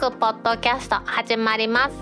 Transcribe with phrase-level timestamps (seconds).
[0.00, 1.94] クポッドキャスト始まります。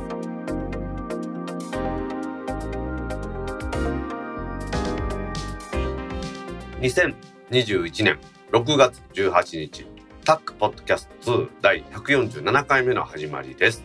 [6.80, 8.20] 2021年
[8.52, 9.84] 6月18日
[10.24, 13.82] タックポッドキャスト2第147回目の始まりです。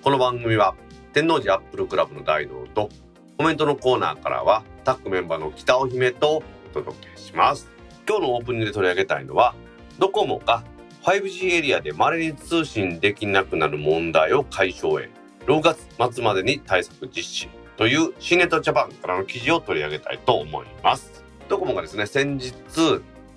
[0.00, 0.76] この番組は
[1.12, 2.88] 天王寺アップルクラブの大道と
[3.36, 7.68] コメントのコーナーからはタックメンバーの北尾姫とお届けします。
[8.08, 9.56] 今日のオープニングで取り上げたいのは
[9.98, 10.62] ドコモが
[11.06, 15.08] 5G エリアで稀に通信できなくなる問題を解消へ。
[15.46, 21.22] 6月末までに対策実施というシネットジャパンからの記事を取り上げたいと思います。
[21.48, 22.52] ドコモがですね先日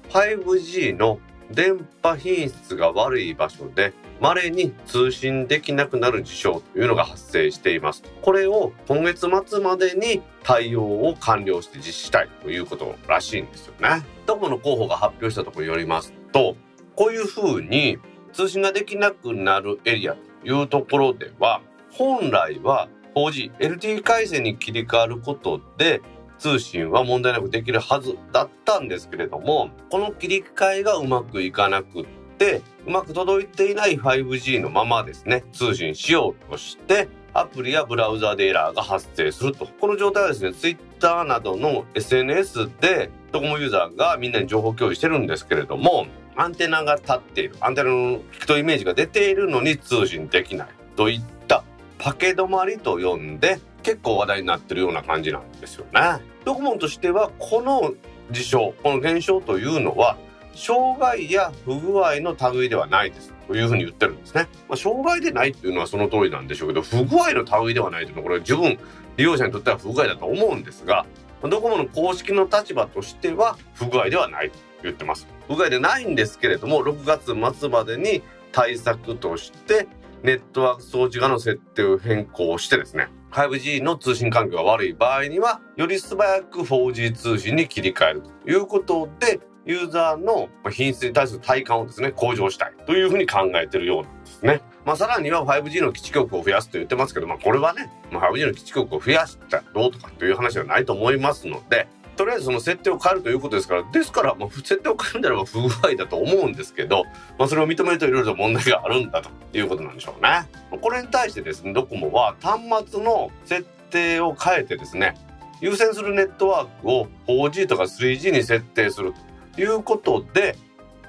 [0.10, 1.20] 5G の
[1.52, 8.02] 電波品質が悪い場所で稀に通信できなくなる事象というのが発生しています。
[8.24, 14.04] これを今月末までに対応を完了して実施したいということらしいんですよね。
[14.26, 16.56] ドコモの広報が発表したところによりますと
[17.00, 17.98] こういうふうに
[18.34, 26.02] 通信ができなくなるエリアというところでは本来は 4G、LTE 回線に切り替わることで
[26.40, 32.06] 通信は問題なくできるはずだったんですけれどもこの切り替えがうまくいかなくっ
[32.38, 39.68] てうまく届いていない 5G のままですね通信しようとしてアプリやブラウザでエラーが発生すると。
[39.80, 51.64] この状態はですね Twitter などの SNS でドコモユーザーがみんなに情報共有してるんですけれどもアンテナが立っているアンテナのピクトイメージが出ているのに通信できないといった
[51.98, 56.22] パケ止まりと呼んで結構話題になってるような感じなんですよね。
[56.46, 57.94] ドコモとしてはこの
[58.32, 60.18] 事象この現象というのは
[60.56, 64.48] 障害や不具合の類ではないですというふうに言ってるんですね。
[64.68, 68.78] まあ、障害でないっていうのはその通りなんでしょうけど不具合の類ではないというのはこれ十分
[69.18, 71.06] 利用者にとっては不具合だと思うんですが
[71.44, 75.28] ドコモの公式の立場としては不具合ではないと言ってます。
[75.48, 78.22] 不具合でないんですけれども6月末までに
[78.52, 79.88] 対策として
[80.24, 94.62] ネットワーク装置側の設定を変更してですね 5G の通信環境が悪い場合にはより素早く 4G 通信に切り替えるということでユーザーの品質に対する体感をですね向上したいというふうに考えているようなんですね。
[94.90, 107.04] まあ、さらには 5G の基地局を増やすと言ってますけど、まあ、これはね、まあ、5G の基地局を増やしたらどうとかという話ではないと思いますのでとりあえずその設定を変えるということですからですからまあ設定を変えるんであれば不具合だと思うんですけど、
[107.38, 110.48] まあ、それを認めるといろいろと問題があるんだということなんでしょうね。
[110.82, 115.14] これに対してですねドコモは端末の設定を変えてですね
[115.62, 119.14] 優先するネットワークを 4G とか 3G に設定する
[119.56, 120.56] ということで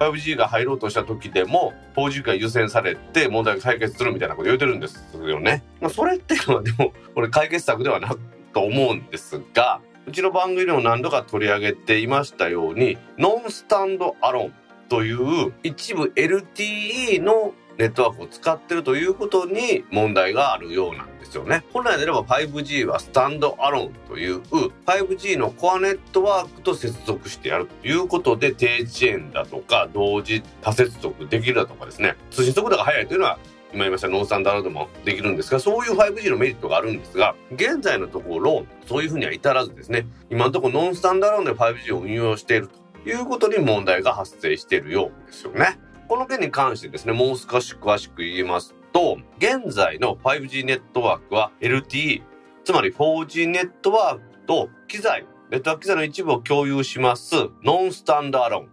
[0.01, 5.63] 5G が入ろうとした時でも 4G が優先されて問題が解決するみたいなこと言うてるんですよね。
[5.81, 8.19] まあ、それっていうのはでもこれ解決策ではなく
[8.55, 14.55] と思うんですがうちの番組でも何度か取り上げていましたようにノンスタンドアロン
[14.89, 21.65] という一部 LTE のネットワークを使ってるということに問題があるようなんですよね。
[21.73, 24.43] 本来であれば 5G はスタンドアロンという
[24.85, 33.39] 5G のコアネットワークと接続してやるということで低遅延だとか同時多接続できるだとかですね通信速度が速いというのは
[33.73, 42.69] 今言いましたノンスタンダードもできるんですがそういう 5G のメリットがあるんですが現在のところそういうふうには至らずですね今のところノンスタンダードで 5G を運用している
[43.03, 45.79] ということに問題が発生しているようですよね。
[46.11, 52.23] この件に関してですねもう少し詳しく言いますと現在の 5G ネットワークは LTE
[52.65, 58.65] つまり 4G ネットワークと機材ネットワーク機材の一部を共有しますノンスタンダード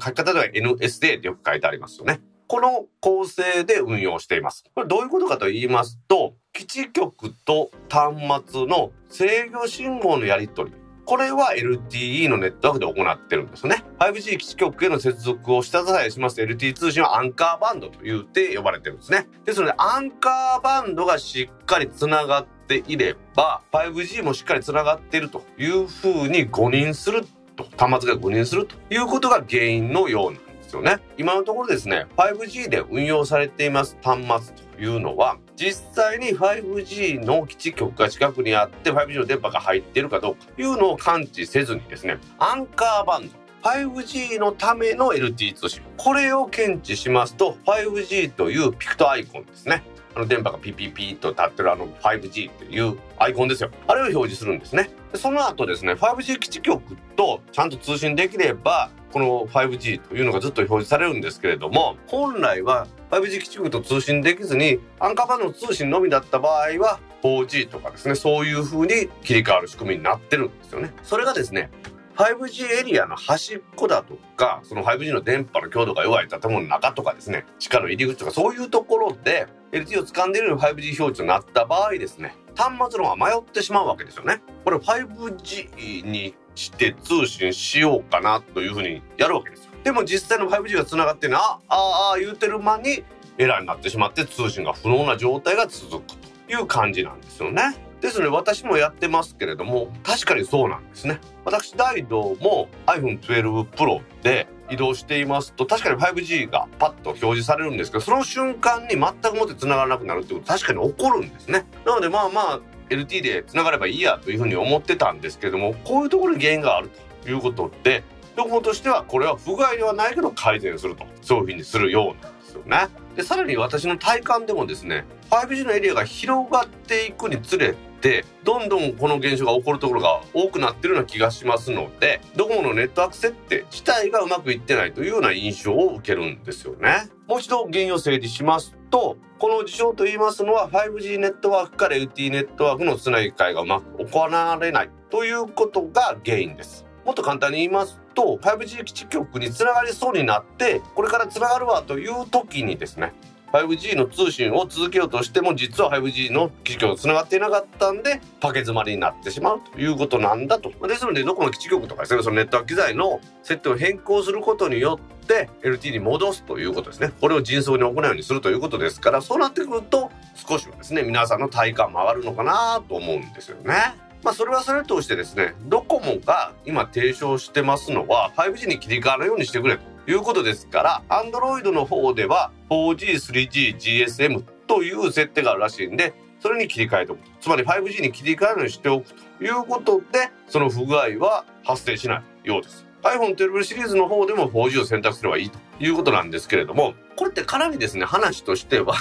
[0.00, 2.20] 書き方では NSD ってよく書いてありますよね。
[2.46, 4.64] この構成で運用しています。
[4.74, 8.14] これどういうことかと言いますと、基地局と端
[8.52, 10.87] 末の制御信号のやり取り。
[11.08, 13.82] これは LTE のネットワークで行ってるんですね。
[13.98, 19.26] 5G 基地局への接続を下支えします LTE 通信はアンカーバンドと言って呼ばれてるんですね。
[19.46, 27.24] ですので、アンカーバンドがしっかりつながっていれば、5G もしっかりつながっているというふうに誤認する
[27.56, 30.98] と、端末が誤認するということが原因のようなんですよね。
[31.16, 45.82] 今のところですね、5G で運用されています端末というのは、実際に 5G の基地局が近くにあって 5G の電波が入っているかどうかというのを感知せずにですね、アンカーバンド、5G のための LTE 通信。
[45.96, 49.82] これを検知しますと、5G というピクトアイコンですね。
[50.14, 53.70] あの電波がピピピと立ってるあの 5G っていうアイコンですよ。
[53.86, 54.90] あれを表示するんですね。
[55.14, 70.92] その後ですね、5G 基地局とちゃんと通信できれば、この 5G というのがずっと表示されるんですけれども本来は 5G 基地局と通信できずにアンカーバンドの通信のみだった場合は 4G とかですねそういう風に切り替わる仕組みになってるんですよね。
[71.02, 71.70] それがですね
[72.16, 84.42] 5G エリアの端っこだとかその 5G の電波の強度が弱い建物の中とかですね地下の入り口とかそういうところで LTE を掴んでいる 5G 表示となった場合ですね端末の方が迷ってしまうわけですよね。
[84.64, 89.70] これ 5G にして通信しようかなというふうにやるわけですよ。
[89.84, 93.04] でも実際の 5G が繋がってねあああ言うてる間に
[93.38, 97.62] エラーになってしまって通信が不能な状態が続くという感じなんですよね。
[98.00, 101.20] ですので私もやってますけれども確かにそうなんですね。
[101.44, 111.64] 私ダイドも iPhone12 Pro で移動していますと確かに 5G がパッと表示されるんですけどその瞬間に全くもって繋がらなくなるってこと確かに起こるんですね。
[111.86, 116.90] なのでまあまあ LT でつながればいいやというふうに思ってたんですけどもこういうところに原因がある
[117.22, 118.04] ということで
[118.36, 122.88] ドコモとしてはこれは不具合ではないけど改善するとそういうふうにするようなんですよね。
[123.16, 137.08] でさらに私の体感でもですね 5G のエリアが広がっていくにつれてどんどんこの現象が起こるところが多くなってるような気がしますのでドコモのネットワーク設定自体がうまくいってないというような印象を受けるんですよね。
[137.26, 146.86] もう一度原因を整理しますとこの事象と言いますのは 5G ネットワークから LTE ネットワークのつなぎ替えがうまく行われないということが原因です。
[147.04, 153.14] もっと簡単に言いますと 5G 基地局につながりそうになってこれからつながるわという時にですね
[153.52, 174.07] 5G の通信を続けようとしても実は 5G の基地局とつながっていなかったんでパケ詰まりになってしまうということなんだとですのでどこの基地局とかですねそのネットワーク機材の設定を変更することによって LT に戻すということですねこれを迅速に行うようにするということですからそうなってくると少しはですね皆さんの体感も上がるのかなと思うんですよね。
[174.22, 187.20] まあそれはそれとしてですねドコモが今提唱してますのは 5G に切り替わるようにしてくれということですから Android の方では 4G、3G、GSM という設定があるらしいんでそれに切り替えておく。
[187.40, 192.86] つまり 5G に切り替えるようにしておくということでその不具合は発生しないようです。
[193.02, 198.94] iPhone12 シリーズの方でも 4G を選択すればいいということなんですけれどもこれってかなりですね話としては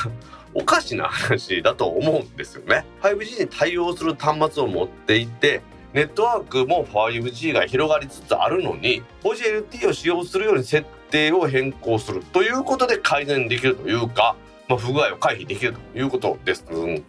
[0.54, 5.62] おかしな話だと思うんですよね 5G に対応する端末を持っていて
[5.94, 14.36] ネットワークも 5G が広がりつつあるのに 4GLT を使用するように設定を変更するということで改善できるというか
[14.68, 16.66] まあ、不具合を回避できるということです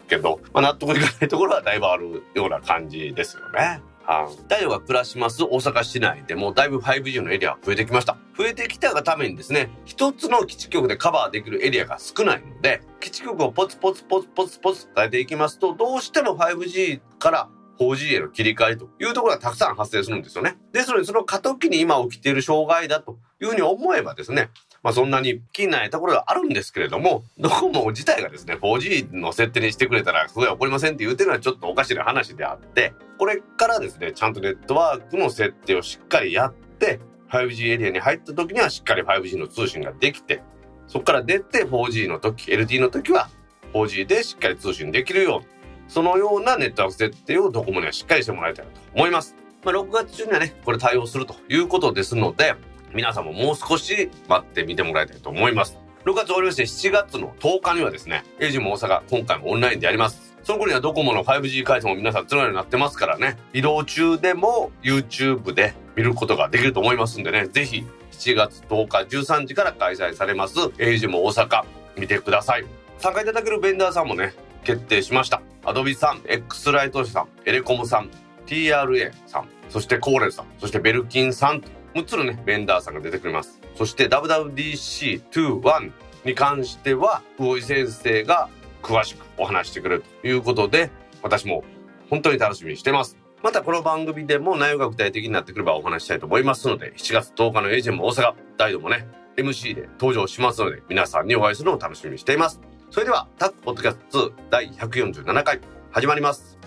[0.09, 3.81] けど、まあ、納得いかないところはだいぶあるような感じですよね。
[4.09, 4.45] はい。
[4.49, 8.17] 大が暮らします大阪市内でもだいぶ 5G のエリアが増えてきました。
[8.39, 20.57] 増えてきたがためにですね、一つの基地局でカバーできるエリアが少ないので、基地局をポツポツポツポツポツ変えていきますと、どうしても 5G から 4G への切り替えというところがたくさん発生するんですよね。
[20.73, 24.49] ですので、その過渡期に今起きている障害だというふうに思えばですね、
[24.89, 37.01] まあそんなに気にないところがあるんですけれども、ドコモ自体がですね、4G の設定にしてくれたら不具合起こりませんって言うてるのはちょっとおかしな話であって、これからですね、ちゃんとネットワークの設定をしっかりやって、
[37.31, 40.43] 5G エリアに入った時にはしっかり 5G の通信ができて、
[40.87, 43.29] そこから出て 4G の時、LT の時は
[43.75, 49.37] 4G でしっかり通信できるよう、そのようなネットワーク設定をドコモにはしっかりしてもらいたいなと思います。
[49.65, 52.55] まあ、6月中にはね、これ対応するということですので、
[52.95, 55.79] 皆さんももう少し待ってみてもらいたいと思います。
[56.05, 60.37] 6月終わりまして7月の10日にはですね、エイジも大阪、今回もオンラインでやります。
[60.43, 71.65] その頃にはドコモの 5G 回線も皆さんつながるようになってますからね、移動中でも YouTube で見ることができると思いますんでね、ぜひ7月10日13時から開催されます、エイジも大阪、
[71.99, 72.65] 見てください。
[72.99, 74.33] 参加いただけるベンダーさんもね、
[74.65, 75.43] 決定しました。
[75.65, 78.11] アドビさん、X ライトさん、エレコムさん、
[78.47, 83.61] TRA さん、そしてコーレルさん、そしてベルキンさんと6つのね、ベンダーさんが出てくれます。
[83.77, 85.93] そして WWDC21
[86.25, 88.49] に関しては、魚井先生が
[88.83, 90.91] 詳しくお話してくれるということで、
[91.23, 91.65] 私も
[92.11, 93.17] 本当に楽しみにしてます。
[93.43, 102.61] またこの番組でも内容が具体的になってくればお話したいと思いますので、7月10日のエージェンも大阪、大度もね、MC で登場しますので、皆さんにお会いするのを楽しみにしています。
[102.91, 105.61] それでは、タックポッドキャスト2第147回、
[105.93, 106.58] 始まります。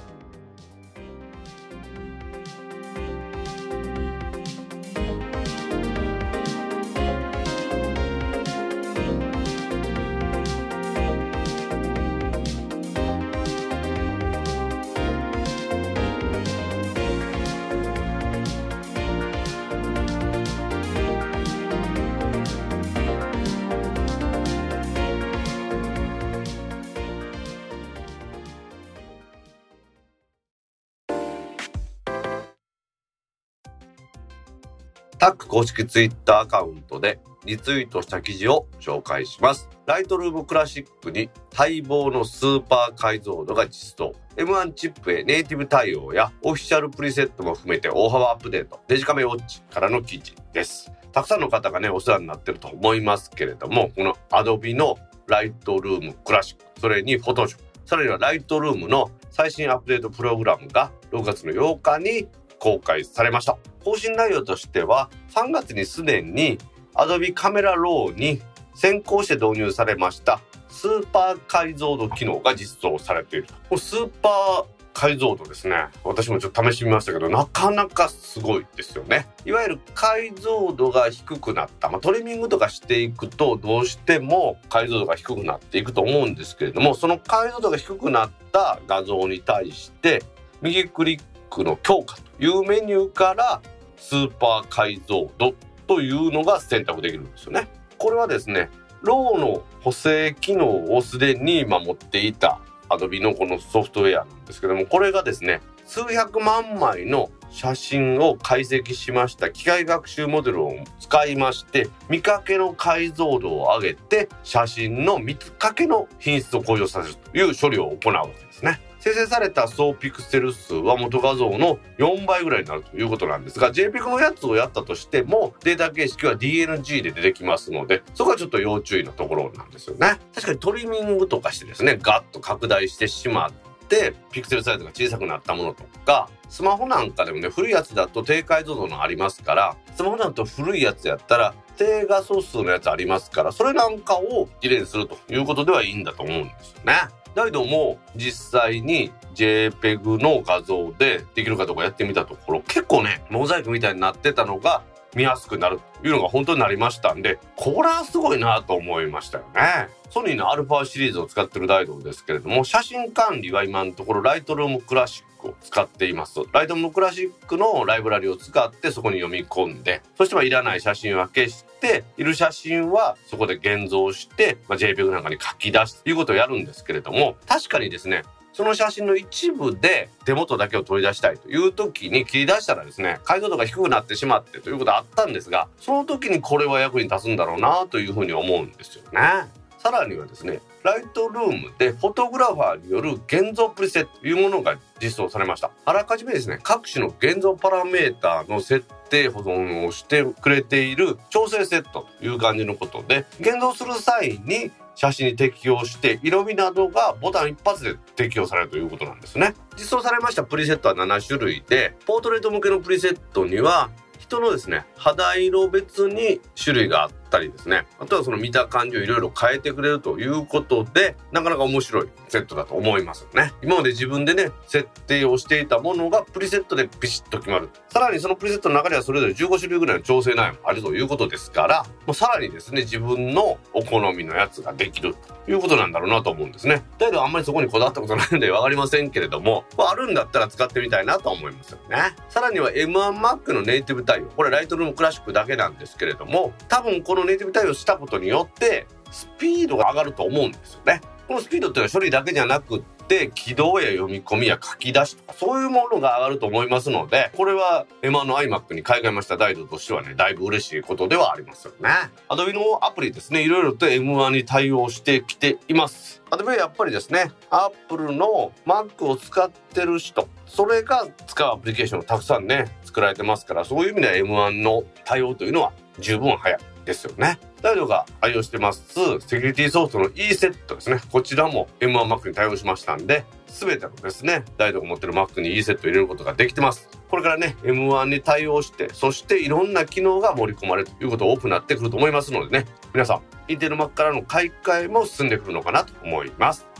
[35.21, 39.69] タック公式ツイッターアカウントでリツイートした記事を紹介します。
[39.85, 44.15] ライトルームクラシックに待望のスーパー解像度が実装。
[44.35, 48.79] M1 チップへネイティブ対応やオフィシャルプリセットも含めて大幅アップデート。
[48.87, 50.91] デジカメウォッチからの記事です。
[51.11, 54.97] たくさんの方がね、お世話になってると思いますけれども、この Adobe の
[55.27, 62.27] ライトルームクラシック、それに Photoshop、さらにはライトルームの最新アップデートプログラムが6月の8日に
[62.61, 63.57] 公開されました。
[63.83, 66.59] 更新内容としては、3月にすでに
[66.93, 68.39] Adobe カメラローに
[68.75, 70.39] 先行して導入されました
[70.69, 73.47] スーパー解像度機能が実装されている。
[73.67, 75.87] これスーパー解像度ですね。
[76.03, 79.27] 私もちょっと試してみましたけど、なかなかすごいですよね。
[79.45, 81.89] いわゆる解像度が低くなった。
[81.89, 90.23] まあ、トリミングとかしていくと、どうしても解像度が低くなっていくと思うんですけれども、その解像度が低くなった画像に対して、
[90.61, 93.61] 右クリックの強化というメニューから
[93.97, 95.53] スーパー解像度
[95.85, 97.67] というのが選択できるんですよね。
[97.99, 98.69] これはですね、
[99.01, 118.79] ローの補正機能をすでに持っていた Adobe のこのソフトウェアなんですけども、これがですね、数百万枚の写真を解析しました機械学習モデルを使いまして見かけの解像度を上げて写真の見かけの品質を向上させるという処理を行うわけですね。
[119.01, 133.51] 生成された総ピクセル数は元画像の4倍ぐらいになるということなんですが JPEG のやつをやったとしてもデータ形式は DNG で出てきますのでそこはちょっと要注意のところなんですよね確かにトリミングとかしてですねガッと拡大してしまっ
[133.89, 147.20] てピクセルサイズが小さくなったものとかスマホなんかでもね古いやつだと低解像度のありますからスマホだと古いやつやったら低画素数のやつありますからそれなんかをきれいにするということではいいんだと思うんですよね。
[147.35, 154.83] だけども実際に JPEG の画像でできるかどうかやってみたところ結構ねモザイクみたいになってたのが
[155.15, 159.89] 見やすくなるというのが本当になりましたんでこれはすごいなと思いましたよね。
[160.09, 166.35] ソニーの α シリーズを使ってるダイドですけれども写真管理は今のところライトルームクラシックを使っています。
[166.35, 189.61] とライトルームクラシックのライブラリを使ってそこに読み込んでそしてはいらない写真は消している写真はそこで現像して、まあ、JPEG なんかに書き出すということをやるんですけれども確かにですねその写真の一部で手元だけを取り出したいという時に切り出したらですね解像度が低くなってしまってということはあったんですがその時にこれは役に立つんだろうなというふうに思うんですよね。
[189.81, 209.53] さらにはですねライトルームでフォトグラファーによる現像プリセットというものが実装されましたあらかじめですね各種の現像パラメーターの設定保存をしてくれている調整セットという感じのことで現像する際に写真に適用して色味などがボタン一発で適用されるということなんですね。
[209.77, 217.87] 実装されましたプリセットは7種類でポートレート向けのプリセットには人のですね肌色別に種類があったりですね。
[217.99, 223.53] あとはその見た感じをいろいろ変えてくれるということでなかなか面白いセットだと思いますよね。
[223.63, 227.69] 今まで自分でね設定をしていたものがプリセットでビシッと決まる。
[227.89, 236.83] さらにそのプリセットの中ではそれぞれ15種類ぐらいの調整内容もあるということですからもうさらにですね自分のお好みのやつができるということなんだろうなと思うんですね。
[236.97, 242.15] だけどあんまりそこにこだわったことないので 分かりませんけれどもあるんだったら使ってみたいなと思いますよね。
[242.29, 244.25] さらには M1Mac のネイティブ対応。
[244.35, 251.01] これライトルームクラシックだけなんですけれども多分このネイティブ対応したことによってスピードが上がると思うんですよね。
[251.27, 259.37] このスピードっていうのは処理だけじゃなくって起動や読み込みや書き出しとかそういうものが上がると思いますのでこれは M1 の iMac に買い替えました。
[259.37, 261.89] ダイドとしてはねだいぶ嬉しいことではありますよね。
[262.29, 263.43] Adobe のアプリですね。
[263.43, 266.21] いろいろと M1 に対応してきています。
[266.31, 274.13] Adobe はやっぱりですね Apple の Mac を使ってる人それが使うアプリケーションをたくさんね作られてますからそういう意味では
[274.49, 276.70] M1 の対応というのは十分早い。
[276.85, 277.39] ですよね。
[277.61, 278.83] ダイドが愛用してます
[279.19, 280.99] セキュリティソフトの E セットですね。
[281.11, 286.89] こちらも M1Mac に対応しましたんで、すべてのですね、ダイドが持ってる Mac に E セット入れることができてます。
[287.09, 296.71] これからね、M1 に対応して、そしていろんな機能が盛り込まれるということが多くなってくると思いますのでね、皆さん、インテル Mac からの買い替えも進んでくるのかなと思います。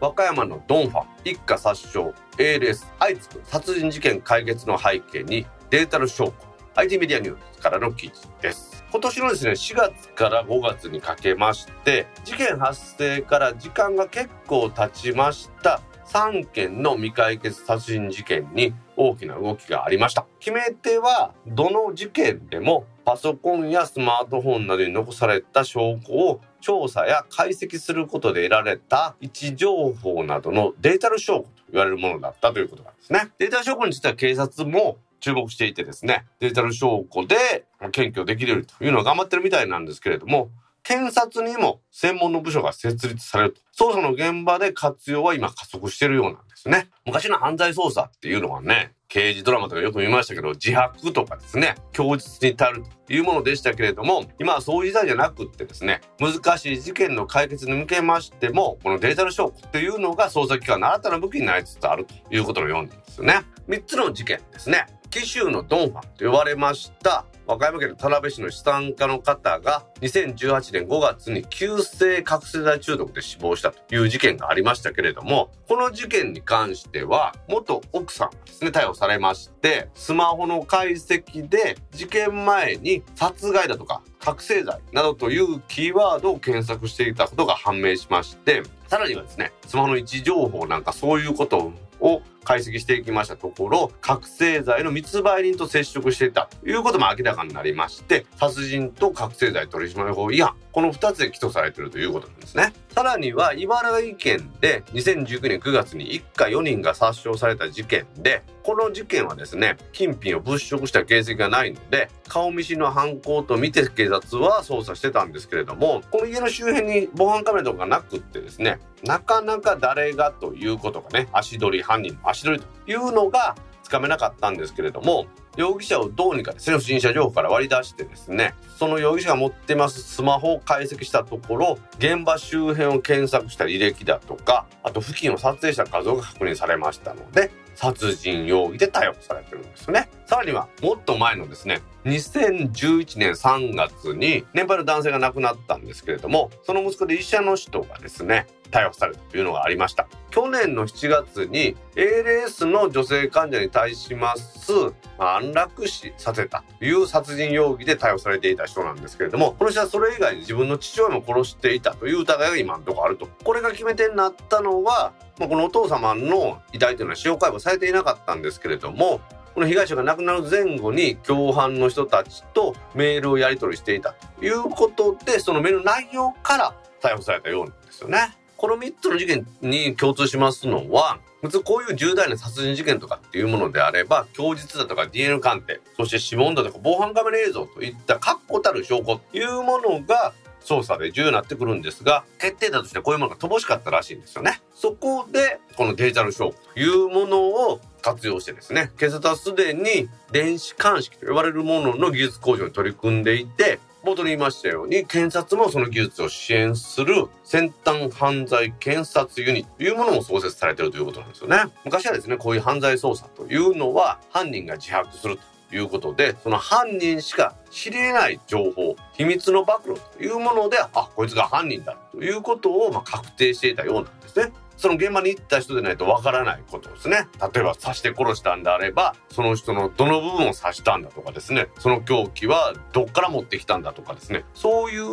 [0.00, 6.32] 和歌山のドンファ一家殺傷 ALS 相次ぐ殺人事件解決の背景にデータの証拠
[6.76, 8.84] IT メディアニュースからの記事です。
[8.90, 20.26] 今年のですね、4月から5月にかけまして、事件発生から時間が結構経ちました3件の未解決殺人事件に大きな動きがありました。
[20.38, 33.30] 決め手は、どの事件でもパソコンやスマートフォンなどに残された証拠を調査や解析することで得られた位置情報などのデータの証拠と言われるものだったということなんですね。
[33.38, 40.50] データ証拠については警察も注目していてですね、デジタル証拠で検挙できるというのは頑張ってるみたいなんですけれども、
[40.82, 43.86] 検察にも専門の部署が設立されると。
[43.86, 46.90] 捜査の現場で活用は今加速してるようなんですね。
[47.06, 63.40] 昔の犯罪捜査っていうのはね、刑事ドラマとかよく見ましたけど、自白とかですね、供述に足るというものでしたけれども、今はそういう時代じゃなくってですね、難しい事件の解決に向けましても、このデジタル証拠っていうのが捜査機関の新たな武器になりつつあるということのようなんですよね。
[63.68, 64.86] 3つの事件ですね。
[65.14, 67.24] 紀州のドンファンと呼ばれました。
[67.46, 102.72] 和歌山県の田辺市の資産家の方が2018年5月に急性覚醒剤中毒で死亡したという事件がありましたけれども、この事件に関しては元奥さんがですね、逮捕されまして、スマホの解析で事件前に殺害だとか覚醒剤などというキーワードを検索していたことが判明しまして、さらにはですね、スマホの位置情報なんかそういうことを解析していきましたところ、覚醒剤の密売人と接触していたということも明らかになりまして、殺人と覚醒剤取締法違反、この2つで起訴されているということなんですね。
[102.90, 125.26] さらには、茨城県で2019年9月に一家4人が殺傷された事件で、この事件はですね、金品を物色した形跡がないので、顔見知りの犯行と見て警察は捜査してたんですけれども、この家の周辺に防犯カメラとかなくってですね、なかなか誰がということがね、足取り、犯人の足取りというのがつかめなかったんですけれども、
[125.56, 140.08] 容疑者をどうにかですね、不審者情報から割り出してですね、その容疑者が持ってますスマホを解析したところ、現場周辺を検索した履歴だとか、あと付近を撮影した画像が確認されましたので、殺人容疑で逮捕されてるんですね。
[140.26, 150.08] さらには、もっと前のですね、2011年3月に年配の男性が亡くなったんですけれども、その息子で医者の人がですね、逮捕されるというのがありました。
[150.30, 154.72] 去年の7月に ALS の女性患者に対します
[155.16, 163.28] 安楽死させたという殺人容疑で逮捕されていた人なんですけれども、この人はそれ以外に自分の父親も殺していたという疑いが今のところあると。
[163.44, 169.20] これが決め手になったのは、ま、このお父様の遺体というのは司法解剖されていなかったんですけれども、
[169.54, 178.36] この被害者が亡くなる前後に共犯の人たちとメールをやり取りしていたということで、そのメールの内容から逮捕されたようなんですよね。
[178.56, 190.32] この3つの事件に共通しますのは、普通こういう重大な殺人事件とかっていうものであれば、供述だとか DNA 鑑定、そして指紋だとか防犯カメラ映像といった確固たる証拠というものが
[190.64, 194.62] 捜査で重要になってくるんですが、決定打としてこういうものが乏しかったらしいんですよね。
[194.74, 211.64] そこで、このデジタル証拠というものを活用してですね、警察はすでに電子鑑識と呼ばれるものの技術向上に取り組んでいて、冒頭に言いましたように、検察もその技術を支援する先端犯罪検察ユニットというものも創設されているということなんですよね。
[211.84, 215.38] 昔はですね、こういう犯罪捜査というのは犯人が自白する
[215.70, 224.52] ということで、その犯人しか知り得ない情報、秘密の暴露というもので、あ、こいつが犯人だということをま確定していたようなんですね。
[224.76, 227.28] その現場に行った人でないとわからないことですね。
[227.40, 235.04] 例えば刺して殺したんであれば、その人のどの部分を刺したんだとかですね、その凶器はどっから持ってきたんだとかですね、そういう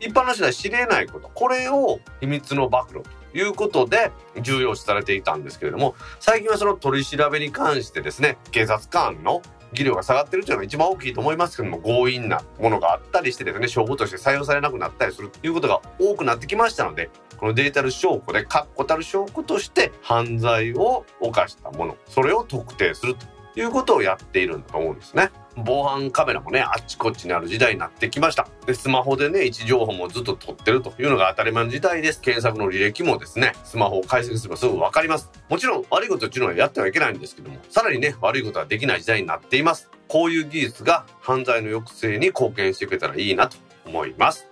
[0.00, 9.42] 一般の人は知れないこと、これを秘密の暴露ということで重要視されていたんですけれども、最近はその取り調べに関してですね、警察官の
[9.74, 23.33] 技量が下がってるというのが一番大きいと思いますけども、強引なものがあったりしてですね、証拠として採用されなくなったりするということが多くなってきましたので、このデジタル証拠で確固たる証拠として犯罪を犯したもの、それを特定すると。
[23.56, 25.30] いうことをやっているんだと思うんですね。
[25.56, 28.48] 防犯カメラもね、あっちこっちにある時代になってきました。
[28.66, 32.20] で、スマホでね、位置情報もずっと撮ってるというのが当たり前の時代です。
[32.20, 35.30] 検索の履歴もですね、スマホを解析すればすぐわかります。
[35.48, 39.90] もちろん悪いことっていうのはやってはいけないんですけども、さらにね、悪いことはできない時代になっています。
[40.08, 44.48] こういう技術が犯罪の抑制に貢献してくれたらいいなと思います。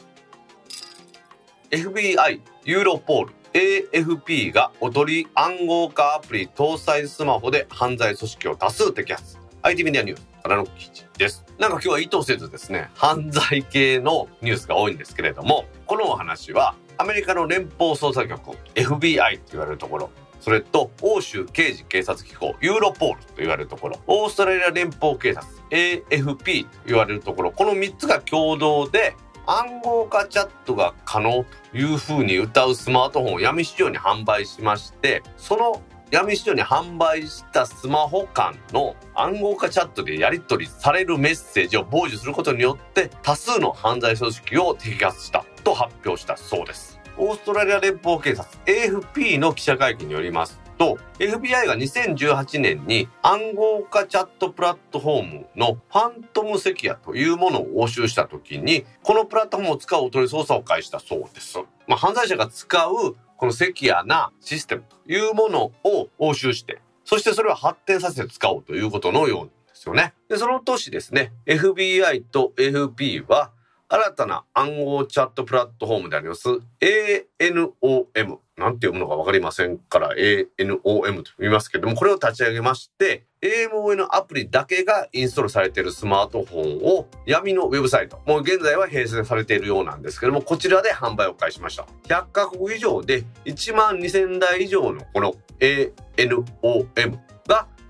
[1.70, 9.38] FBI、ユーロポール、AFP が踊り暗号化アプリ搭載スマホで犯罪組織を多数摘発。
[9.62, 11.44] IT メディアニュースからの記事です。
[11.58, 20.10] なんか今日は意図せずですね、犯罪系のニュースが多いんですけれども、このお話はアメリカの連邦捜査局 FBI と言われるところ、
[20.40, 29.14] それと欧州刑事警察機構ユーロポールと言われるところ、オーストラリア連邦警察 AFP と言われるところ、この3つが共同で
[29.46, 47.00] 暗号化チャットが可能というふうに歌うスマートフォンを闇市場に販売しまして、その闇市場に販売したスマホ間の暗号化チャットでやり取りされるメッセージを傍受することによって多数の犯罪組織を摘発したと発表したそうです。
[47.18, 61.58] オーストラリア連邦警察 AFP の記者会見によりますと、FBI が2018年に暗号化チャットプラットフォームのファントムセキュアというものを押収した時にこのプラットフォームを使うおとり捜査を開始したそうです。
[61.86, 70.14] まあ、犯罪者が使うこのセキュアなシステムというものを押収してそしてそれを発展させて使おうということのようですよね。
[70.28, 73.52] で、その年ですね、FBI と FP は
[73.92, 76.48] 新たな暗号チャットプラットフォームであります。
[76.80, 91.86] ANOM なんて読むのかわかりませんから ANOM と言いますけども、これを立ち上げまして、AMON アプリだけがインストールされているスマートフォンを闇のウェブサイト、もう現在は併設されているようなんですけども、こちらで販売を開始しました。
[92.04, 97.18] 100カ国以上で1万2000台以上のこの ANOM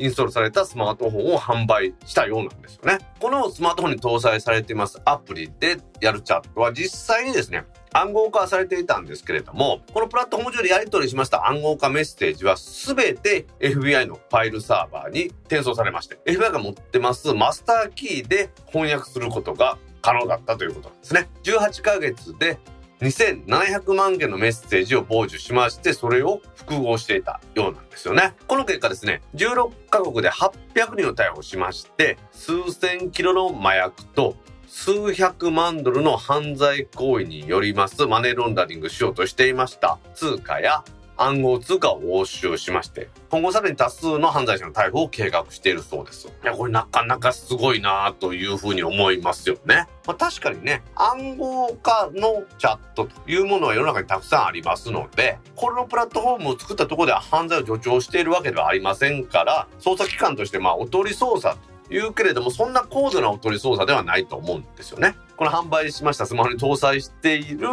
[0.03, 2.99] インストールされたスマートフォンを販売したようなんですよね。
[3.21, 21.29] このスマートフォンに搭載されていますアプリでやるチャットは実際にですね、暗号化されていたんですけれども、このプラットフォーム上でやり取りしました暗号化メッセージは全て FBI のファイルサーバーに転送されまして、FBI が持ってますマスターキーで翻訳することが可能だったということなんですね。
[21.45, 22.59] 18ヶ月で
[23.03, 28.35] 2700万件のメッセージを傍受しまして、それを複合していたようなんですよね。
[28.47, 34.37] この結果ですね、16カ国で800人を逮捕しまして、数千キロの麻薬と
[34.75, 40.83] 数百万ドルの犯罪行為によりますマネーロンダリングしようとしていました通貨や
[41.17, 46.29] 暗号通貨を押収しまして、今後さらに多数の犯罪者の逮捕を計画しているそうです。
[46.29, 49.87] いや、これなかなかすごいなというふうに思いますよね。
[50.07, 61.57] まあ、確かにね、暗号化のチャットというものは世の中にたくさんありますので、このプラットフォームを作ったところでは犯罪を助長しているわけではありませんから、捜査機関としてまあおとり捜査
[61.89, 65.15] というけれども、そんな高度なおとり捜査ではないと思うんですよね。
[65.37, 67.69] この販売しましたスマホに搭載している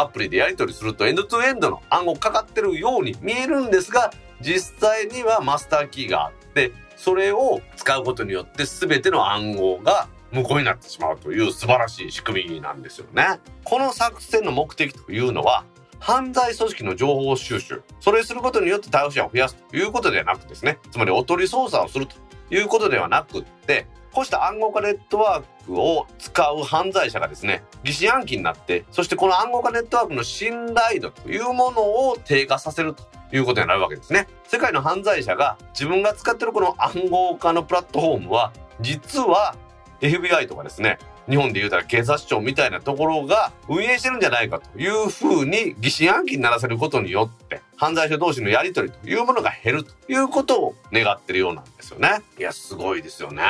[0.00, 4.10] アプリでやり取りするとエンドトゥエンドの暗号かかってるように見えるんですが、
[4.40, 13.40] 実際にはマスターキーがあって、それを使うことによって全ての暗号が無効になってしまうという素晴らしい仕組みなんですよね。
[13.64, 15.64] この作戦の目的というのは、
[15.98, 22.16] 犯罪組織の情報収集、それすることによって逮捕者を増やすということではなくですね、つまりおとり捜査をすると
[22.54, 34.26] いうことではなくって、こうした暗号化ネットワークを使う犯罪者がですね、疑心暗鬼になって、そしてこの暗号化ネットワークの信頼度というものを低下させるということになるわけですね。
[34.46, 39.54] 世界の犯罪者が自分が使ってるこの暗号化のプラットフォームは、実は
[40.00, 52.22] FBI とかですね、日本で言うたら警察庁みたいなところが運営してるんじゃないかというふうに疑心暗鬼にならせることによって犯罪者同士のやり取りというものが減るということを願ってるようなんですよね。
[52.38, 53.42] いや、すごいですよね。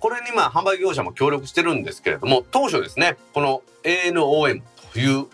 [0.00, 5.26] これにまあ販売業者も協力してるんですけれども、当初ですね、この ANOM という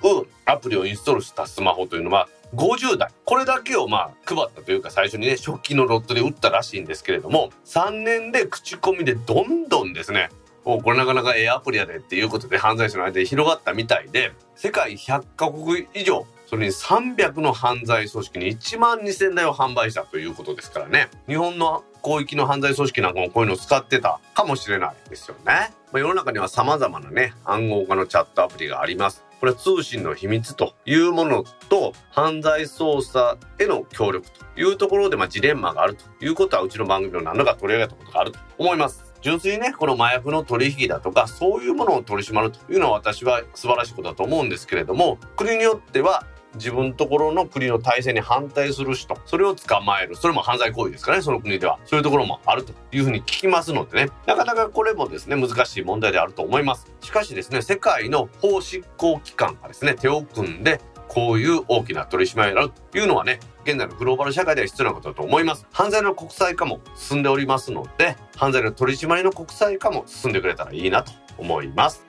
[0.44, 3.10] アプリをインストールしたスマホというのは50代。
[3.24, 10.30] これだけをまあ配ったというか最初にね、初期のロットで売ったらしいんですけれども、3年で口コミでどんどんですね、
[10.64, 21.08] おこれなかなかええアプリやでっていうことで犯罪者の間で広がったみたいで、世界100カ国以上、それに300の犯罪組織に1万2000台を販売したということですからね。
[21.26, 25.72] 日本の広域の犯罪組織なんかもこういうのを使ってたかもしれないですよね。
[25.92, 29.27] まあ、世の中には様々なね、暗号化のチャットアプリがあります。
[29.40, 39.08] これは通信の秘密というものと犯罪捜査への協力というところでまあジレンマがあるということはうちの番組の何度か取り上げたことがあると思います。
[39.20, 46.24] 純粋にね、この麻薬の取引だとか、そういうものを取り締まるというのは私は素晴らしいことだと思うんですけれども、国によっては
[46.58, 50.16] 自分ところの国の体制に反対する人、それを捕まえる。
[50.16, 51.78] それも犯罪行為ですからね、その国では。
[51.84, 56.86] そういうところもあるというふうに聞きますのでね、なかなかこれもですね、難しい問題であると思います。
[57.00, 65.66] しかしですね、世界の法執行機関がですね、手を組んで、こういう大きな取り締まりをやるというのはね、現在のグローバル社会では必要なことだと思います。
[65.72, 72.04] 犯罪の国際化も進んでおりますので、犯罪の取り締まりの国際化も進んでくれたらいいなと思います。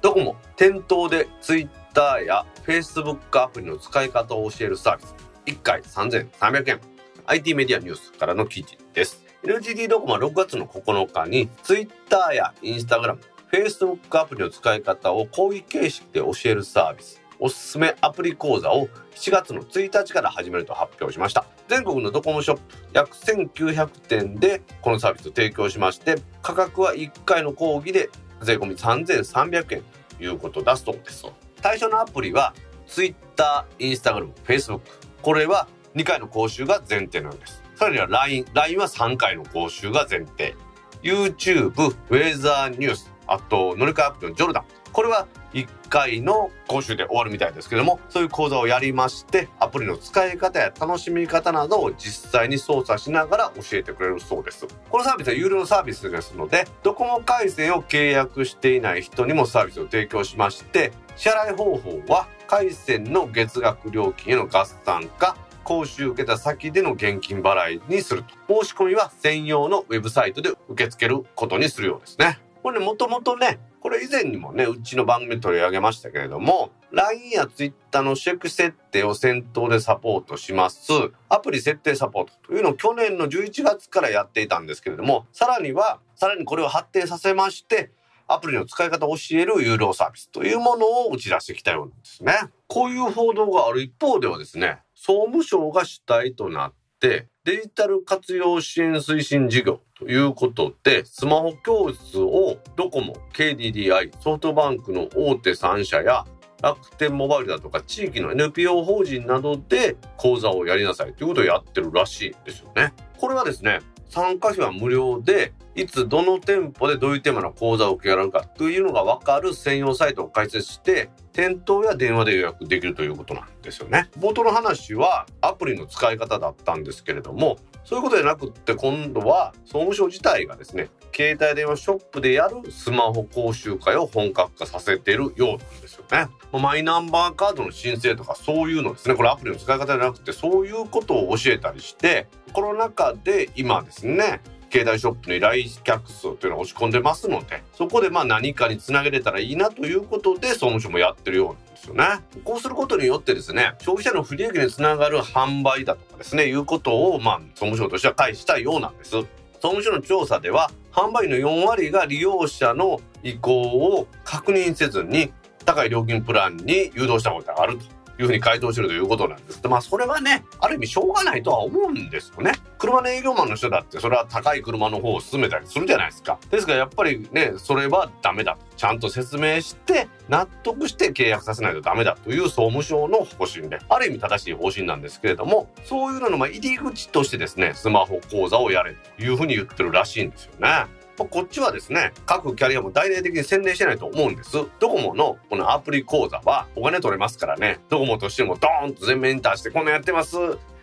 [0.00, 5.14] どこも店頭で Twitter や Facebook アプリの使い方を教えるサービス。
[5.46, 6.80] 1回3300円。
[7.26, 9.24] IT メディアニュースからの記事です。
[9.42, 13.18] LGD ドコモは6月の9日に Twitter や Instagram、
[13.52, 17.24] Facebook アプリの使い方を講義形式で教えるサービス。
[17.38, 28.08] おすすめアプリ講座を7月の1日から始めると発表しました全国のドコモショップ約1900店でこのサービスを提供しまして価格は1回の講義で
[28.40, 29.82] 税込み3300円
[30.16, 31.26] ということだそうです
[31.64, 32.52] 対象のアプリは
[32.86, 34.80] Twitter、Instagram、Facebook
[35.22, 37.62] これは2回の講習が前提なんです。
[37.76, 40.54] さらには LINE、LINE は3回の講習が前提。
[41.02, 44.64] YouTube、ウェザーニュースあと乗り換えアプリのジョルダン。
[44.92, 54.66] これは1回の講習で終わるみたいですけどもそういう講座をやりましてアプリの使い方や楽しみ方などを実際に操作しながら教えてくれるそうです。
[54.90, 68.62] このサービスは有料のサービスですのでドコモ回線を契約していない人にもサービスを提供しまして支払い方法は回線の月額料金への合算か講習受けた先での現金払いにすると。
[68.64, 72.38] 申し込みは専用のウェブサイトで受け付けることにするようですね。
[72.62, 80.90] これねもともとねこれ以前にもねうちの番組取り上げましたけれども LINE や Twitter の初期設定を先頭でサポートします。
[81.28, 87.90] アプリ設定サポートというのを去年の11月からやっていたんですけれどもさらにはさらにこれを発展させまして
[88.26, 92.34] アプリの使い方を教える有料サービスというものを打ち出してきたようなんですね。
[92.66, 106.24] こういう報道がある一方ではですね、総務省が主体となってデジタル活用支援推進事業ということでスマホ教室をドコモ KDDI ソフトバンクの大手3社や
[106.62, 112.94] 楽天モバイルだとか地域の NPO 法人などで講座をやりなさいということをやってるらしいですよね。
[113.18, 124.08] これはですね参加費は無料でいつどの店舗でどういうテーマの講座を受けられるかというのが分かる専用サイトを開設して店頭や電話で予約できるということなんですよね。
[124.18, 136.28] 冒頭の話はアプリの使い方だったんですけれどもそういうことじゃなくって今度は総務省自体がですね携帯電話ショップでやるスマホ講習会を本格化させてるようなんですよね。
[136.52, 144.40] マイナンバーカードの申請とかそういうのですねこれアプリの使い方じゃなくてそういうことを教えたりしてコロナ禍で今ですね
[144.74, 152.04] 携帯ショップの依頼客数というのは落ち込んでますのでそこでまあ何かにつなげれたらいいなということで総務省もやってるようなんですよね。
[152.42, 159.10] こうすることによってですね消費者の不利益につながる販売だとかですねいうことをまあ総務省としては返したいようなんです。
[159.12, 159.26] 総
[159.60, 165.32] 務省の調査では販売の4割が利用者の意向を確認せずに
[165.64, 167.84] 高い料金プランに誘導したことがあると
[168.18, 169.60] いうふうに回答してるということなんです。
[169.68, 172.52] まあそれはねある意味しょうがないとは思うんですよね。
[172.78, 176.38] 車の営業マンの人だってそれは高い車の方を進めたりするじゃないですか。
[176.50, 190.86] ですからやっぱりねそれはダメだちゃんと説明して納得して契約させないとダメだという総務省の方針である意味正しい方針なんですけれどもそういうののま入り口としてですねスマホ講座をやれというふうに言ってるらしいんですよね。
[191.16, 194.52] こっちはですね、各キャリアも大々的に宣伝してないと思うんです。
[194.80, 200.36] ドコモのこのアプリ講座はお金取れますからね、ドコモとしてもドーンと全面に出してこんなやってます。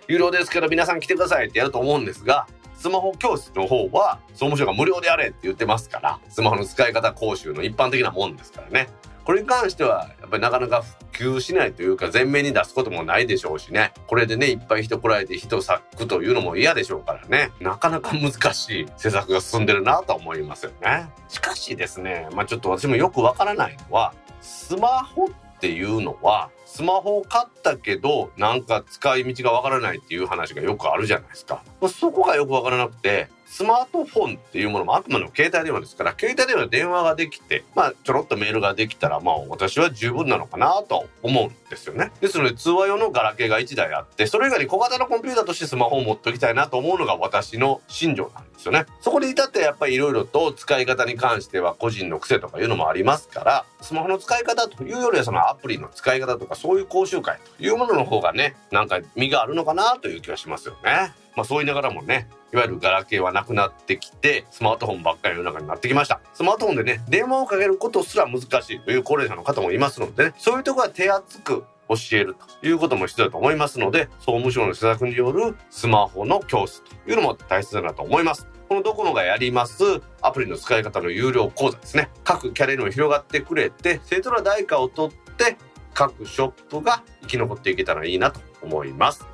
[0.08, 8.88] 有料ですけど皆さん来てくださいってやると思うんですが、スマホ教室の方は総務省が無料でやれって言ってますから、スマホの使い方講習の一般的なもんですからね。
[9.24, 13.94] これに関してはやっぱりなかなか普及しないというか前面に出すこともないでしょうしね。
[14.08, 17.52] これでねいっぱい人来られて人咲くというのも嫌でしょうからね。
[17.60, 21.10] なかなか難しい施策が進んでるなと思いますよね。
[21.28, 25.30] しかしですねまあちょっと私もよくわからないのはスマホっ
[25.60, 31.62] ていうのはスマホを買ったけどなんか使い道がわからないっていう話がよくあるじゃないですか。
[31.90, 42.14] そこがよくわからなくてスマートフォンっていうものもあくまでも携帯電話ですから携帯電話で電話ができてまあちょろっとメールができたらまあ私は十分なのかなと思うんですよね。
[42.22, 48.86] ですので通話用のガラケーが1台あってそれ以外に小型のコンピューターとしてスマホを持っておきたいなと思うのが私の信条なんですよね。
[49.02, 66.20] そこで至ってやっぱりいろいろと使い方に関しては個人の癖とかいうのもありますからスマホの使い方というよりはそのアプリの使い方とかそういう講習会というものの方がねなんか身があるのかなという気はしますよねまあそう言いながらもねいわゆるガラケーはなくなってきて、スマートフォンばっかりの中になってきました。
[66.34, 78.48] スマートフォンでね、電話をかけることすら難しいという高齢者の方もいますのでね、そういうところは手厚く教えるということも必要だと思いますので、総務省の施策によるスマホの教室というのも大切だなと思います。
[78.68, 82.10] このドコモがやりますアプリの使い方の有料講座ですね。
[82.26, 85.58] 各キャリアにも広がってくれて、正当な代価を取って
[85.94, 89.31] 各ショップが生き残っていけたらいいなと思います。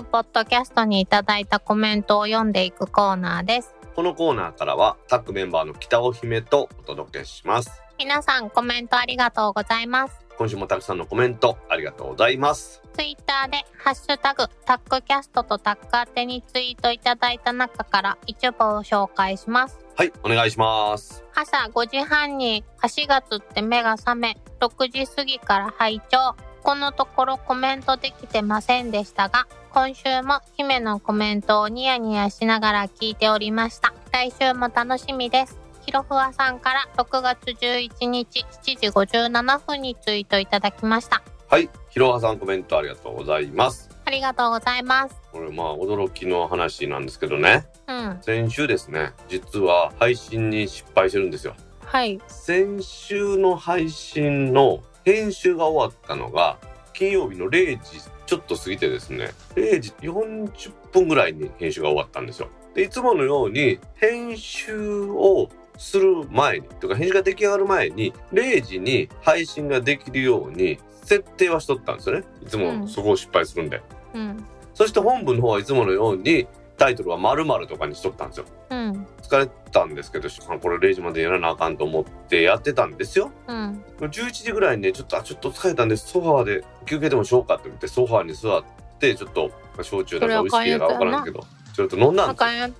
[0.00, 3.74] タックポッドキャストにいただいたコメントを読んでいくコーナーです。
[3.94, 7.70] このコーナーからはタックメンバーの北尾姫とお届けします。
[7.98, 10.24] 皆さんコメントありがとうございます。
[10.38, 12.80] 今週もたくさんのコメントありがとうございます。
[12.94, 19.78] ツイッターで、ハッシュタグ、タックキャストとタック宛てにツイートいただいた中から一部を紹介します。
[19.96, 21.22] はい、お願いします。
[21.34, 26.36] 朝5時半に足がつって目が覚め、6時過ぎから拝聴。
[26.62, 33.94] このところコメントできてませんでしたが、今週も姫のコメントをニヤニヤしながら聞いておりました。
[34.12, 35.60] 来週も楽しみです。
[35.86, 41.22] ひろふわさんから6月11日7時57分にツイートいただきました。
[41.48, 43.88] はい、ひろはさんコメントありがとうございます。
[44.04, 45.14] ありがとうございます。
[45.30, 47.64] これまあ驚きの話なんですけどね。
[47.86, 48.18] うん。
[48.22, 51.54] 先週ですね、実は配信に失敗してるんですよ。
[51.84, 52.20] はい。
[52.26, 56.58] 先週の配信の編集が終わったのが
[56.92, 62.48] 金曜日の0時ちょっと過ぎてですね0時40分ぐらいに編集が終わったんですよ。
[62.74, 72.24] でいつものように編集をする前にとか編集が出来上がる前に0時に配信ができるように設定はしとったんですよね。
[72.40, 73.82] いつもそこを失敗するんで、
[74.14, 74.44] うん。
[74.74, 78.44] そして本文の方はいつものようにタイトルは〇〇とかにしとったんですよ。
[78.70, 79.06] うん。
[79.30, 83.84] 疲れたんですけどあこれ0時までやらなあかんと思ってやってたんですようん。
[84.00, 88.64] 11時ぐらいにねちょっとあちょっと疲れたんでソファーで休憩でもしようかって言ってソファーに座っ
[88.98, 89.50] てちょっと
[89.82, 92.70] 焼酎だかウイスキーだか分からんけどちょっと飲んだんですよ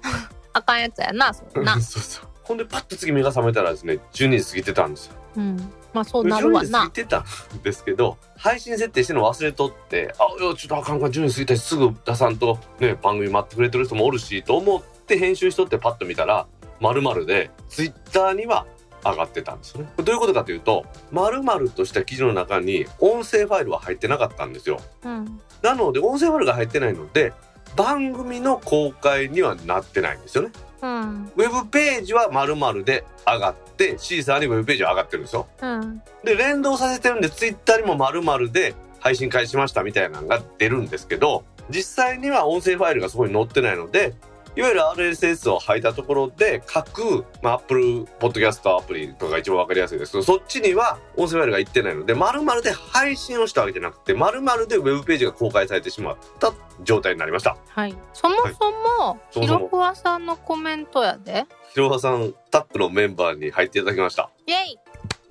[0.53, 1.81] あかんや、つやな、そんな。
[1.81, 5.57] そうそうほんでパッと次目が覚めたらですね12時過ぎてたんですようん。
[5.93, 6.91] まあそうなるわ12時過ぎな。
[6.91, 7.25] てたん
[7.63, 16.47] ですけど配信設定してるの忘れとってあちょっとあかんあかん12時過ぎたしすぐ出さんとね番組待ってくれてる人もおるしと思って編集しとってパッと見たら
[16.81, 18.67] 〇〇でツイッターには
[19.05, 19.91] 上がってたんですよね。
[19.97, 24.81] どういうことかというと〇〇とした記事の中に音声ファイルは入ってなかったんですよ。
[25.05, 25.41] うん。
[25.63, 27.33] なので音声ファイルが入ってないので
[27.77, 30.51] 番組の公開にはなってないんですよね。
[30.83, 31.33] うん。
[31.37, 35.47] ウェブページは〇〇で上がってシーサーにウェブページは上がってるんですよ。
[35.63, 36.03] うん。
[36.25, 44.15] で連動させてるんでツイッターにも〇〇で配信開始しましたみたいなのが出るんですけど実際には音声ファイルがそこに載ってないので
[44.57, 57.57] いわゆる RSS を吐いたところで各、まあ、Apple Podcast アプリとかが一番わかりやすいですけどそっちには音声ファイルがいってないので〇〇で配信をしたわけじゃなくて〇〇でウェブページが公開されてしまった状態になりました。
[57.69, 57.97] はい。
[58.13, 58.71] そもそ
[59.03, 61.47] も、ひろふわさんのコメントやで。
[61.73, 64.31] ひろはさんタックのメンバーに入っていただきました。
[64.47, 64.79] イェイ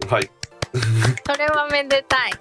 [0.07, 0.29] はい。
[1.25, 2.31] それはめでたい。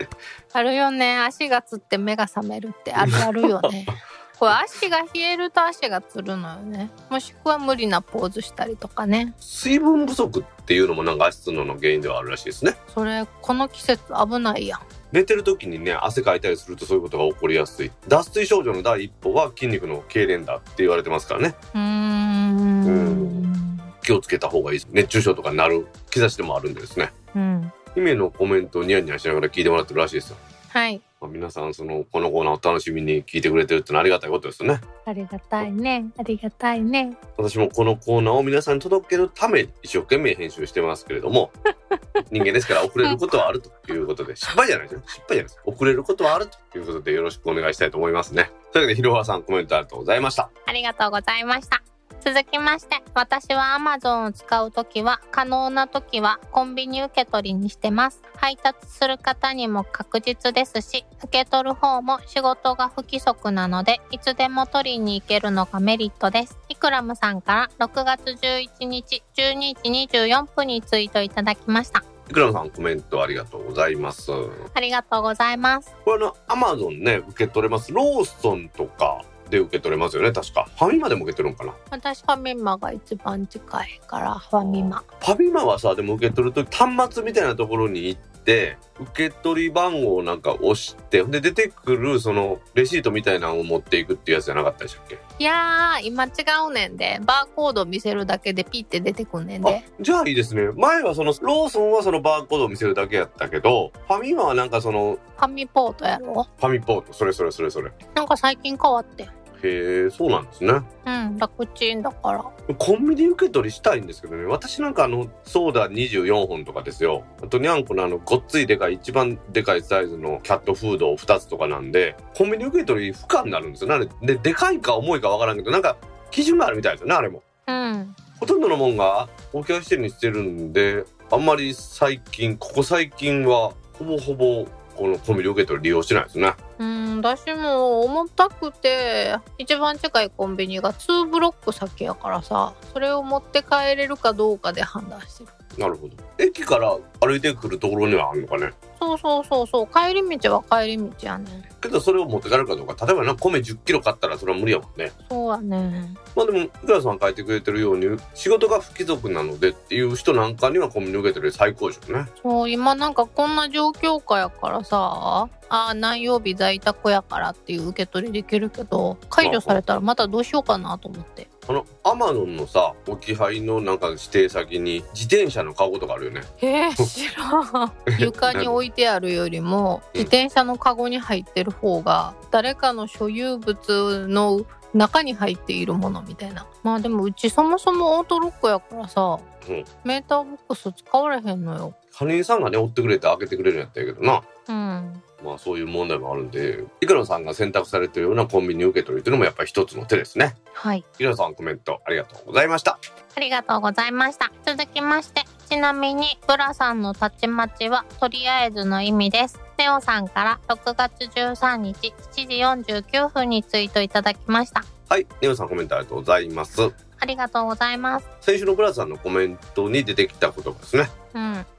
[0.52, 1.18] あるよね。
[1.18, 3.86] 足がつって目が覚めるってあるあるよね。
[4.38, 6.90] これ足が冷えると足がつるのよね。
[7.08, 9.34] もしくは無理なポーズしたりとかね。
[9.38, 12.76] 水分不足っていうのもなんか足つるのの原因ではあるらしいですね。
[12.92, 14.80] それ、この季節危ないやん。
[15.12, 23.78] 寝てる時にね汗かいたりするとそういうことが起こりやすい脱水症状の第一歩は筋肉の痙攣だって言われてますからねうーん。
[24.02, 27.72] 気をつけた方がいい熱中症とかになる兆しでもあるんでですねうん。
[27.94, 30.36] 姫のコメントをニヤニヤしながら聞いてもらってるらしいですよ、
[30.68, 31.00] はい。
[31.20, 36.06] まあ、皆さんそのこのコーナーを楽しみに聞いてくれてるってのはありがたいことですよねありがたいね。
[36.18, 37.16] ありがたいね。
[37.36, 41.50] 私もこのコーナーを皆さんに届けるために一生懸命編集してますけれども
[42.30, 51.95] 人間ですから遅れることはあるということで失敗じゃないですよ失敗じゃないです遅れることはあるということでよろしくお願いしたいと思いますねというわけでひろはさんコメントありがとうございましたありがとうございました。
[52.20, 58.22] 続きまして、私は Amazon を使うときは、可能なときはコンビニ受け取りにしてます。
[58.36, 66.58] 配達する方にも確実ですし、受け取る方も仕事が不規則なので、いつでも取りに行けるのがメリットです。
[66.68, 72.04] イクラムさんから6月11日12時24分にツイートいただきました。
[72.28, 74.32] いくらさんコメントありがとうございます
[74.74, 75.94] ありがとうございます。
[76.04, 81.74] これあのアマゾンね受け取れますローソンとかで受け取れますよね確かファミマでも受け取るんかな？
[81.90, 85.04] 私ファミマが一番近いから、ファミマ。
[85.20, 95.18] ファミマはさでも受け取ると端末みたいなところに行って受け取り番号をなんか押してで出てくるそのレシートみたいなのを持っていくっていうやつじゃなかったでしたっけ？
[95.38, 96.30] いやー、今違
[96.68, 97.20] うねんで。
[97.22, 99.84] バーコード見せるだけでピッて出てくんねんあで。
[100.00, 106.46] じゃあいいですね前はそのローソンはそのバーコードを見せるだけやったけどファミマはなんかそのファミポートやろ？
[106.58, 109.28] ファミポートそれそれそれそれなんか最近変わってん。
[109.62, 110.80] へえそうなんですね。
[111.06, 112.44] うん、楽ちんだから。
[112.74, 114.44] コンビニ受け取りしたいんですけどね。
[114.44, 117.24] 私なんかあのソーダ24本とかですよ。
[117.42, 125.96] あとにゃんこのあのごっついでかい一番でかいサイズのキャットフードを2つとかなんでコンビニ受け取り不可になるんですよなのでででかいか重いかわからんけどなんか
[126.30, 127.42] 基準があるみたいですよねあれも。
[127.66, 128.14] うん。
[128.38, 134.66] ほとんどのもんがお客してるにしてるんであんまり最近ここ最近はほぼほぼ
[134.96, 145.55] このコンビニ受け取り利用してないですねうん、私も重たくて、一番近いコンビニが2ブロック先やからさ、それを持って帰れるかどうかで判断してる。
[145.78, 146.16] なるほど。
[146.38, 148.72] 駅から歩いてくるところにはあるのかね。
[148.98, 149.86] そうそうそうそう。
[149.86, 151.44] 帰り道は帰り道やね。
[151.44, 153.06] んけどそれを持って帰るかどうか。
[153.06, 155.12] 例えばな米1 0キロ買ったらそれは無理やもんね。
[155.28, 156.14] そうやね。
[156.34, 162.26] まあでもいくらさん書いてくれてるように仕事が不貴族なのでっていう人なんかにはコンビニ受け取り最高でしょうね。
[162.42, 176.42] そう今なんかこんな状況下やからさあ何曜日在宅やからっていう受け取りできるけど解除されたらまたどうしようかなと思ってあのアマゾンのさ置き配のなんか指定先に自転車のカゴとかあるよね。
[176.60, 177.92] えー、知らん。
[178.20, 180.20] 床に置いてあるよりもうん。
[180.20, 184.64] 自転車のカゴに入ってる方が誰かの所有物の
[184.94, 186.66] 中に入っているものみたいな。
[186.84, 189.38] まあでもうちそもそもオートロックやからさ、
[189.68, 189.84] うん。
[190.04, 191.94] メーターボックス使われへんのよ。
[192.16, 194.42] 管理人さんがね追ってくれて開けてくれるんやったんやけどな。
[194.68, 202.98] うんまあそういう問題もあるんでいくらさんが選択されてるようなコンビニ受け取りっていうのもやっぱり一つの手ですねはいいくらさんコメントありがとうございました
[203.36, 204.50] ありがとうございました。
[204.64, 209.60] 続きまして、ちなみに、ブラさんのたちまちは、とりあえずの意味です。
[209.76, 214.86] ネオさんから6月13日7時49分にツイートいただきました。
[215.08, 218.28] はいネオさんコメントありがとうございますありがとうございます。
[218.40, 221.10] 先週のブラさんのコメントに出てきた言葉ですね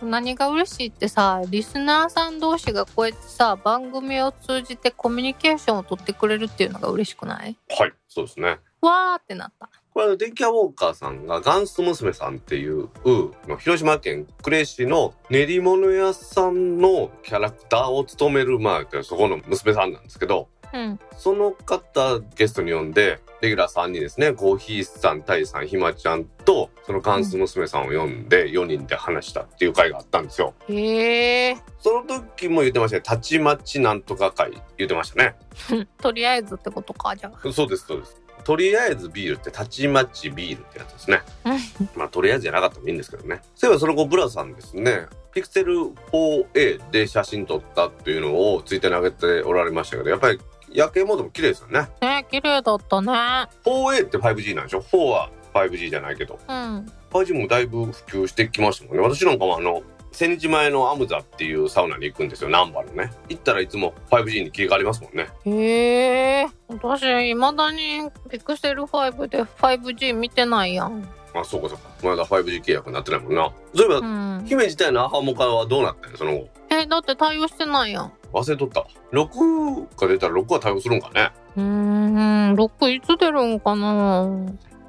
[0.02, 0.10] うん。
[0.10, 7.58] 何が嬉しいってさ、リスナーさん同士がこうやってさ、番組を通じてコミュニケーションを取ってくれるっていうのが嬉しくない？
[7.70, 9.70] はいそうですねわーってなった。
[9.94, 12.90] これ電気屋ウォーカーさんがガンス娘さんっていう
[13.48, 20.99] の広島県呉市の練り物屋さんのキャラクターを務めるまあそこの娘さんなんですけどうん。
[21.18, 30.53] その方ゲストに呼んでレギュラーさんにですねコーヒーさんタイさんひまちゃんとそのガンス娘さんを呼んで4人で話したっていう会があったんですよ。
[30.70, 31.57] へえ。
[31.80, 33.01] その時も言ってましたね。
[33.01, 35.36] たちまちなんとか会言ってましたね。
[36.01, 37.51] とりあえずってことか、じゃあ。
[37.51, 38.22] そうですそうです。
[38.43, 41.22] とりあえずビールってたちまちビールってやつですね。
[41.95, 43.41] まあとりあえずじゃなかったらいいんですけどね。
[43.55, 45.74] そういえばその後ブラさんですねピクセル
[46.13, 50.39] 4A で写真撮ったっていうのをツイッターに上げておられましたけどやっぱり
[50.78, 53.12] 夜景モードも綺麗ですよねね綺麗だったね。
[53.66, 56.92] 4A って 5G なんでしょ？4は 5G じゃないけどうん。
[57.10, 66.48] 5G もだいぶ普及してきましたもんね私なんかもあの千日前のアムザっていうサウナに行くんですよ難波のね行ったらいつも 5G に切り替わりますもんねへえ。
[66.68, 67.02] 私、
[67.34, 71.10] 未だにピクセル5で 5G 見てないやん。
[71.34, 74.46] あそうかそうかまだ 5G 契約になってないもんなそういえば、うん。
[74.46, 78.14] 姫自体のアハモカはどうなったんやその後え、だって対応してないやん。
[78.34, 78.86] 忘れとった。
[79.12, 81.32] 6が出たら6は対応するんかね。
[81.56, 84.28] うーん、6いつ出るんかな。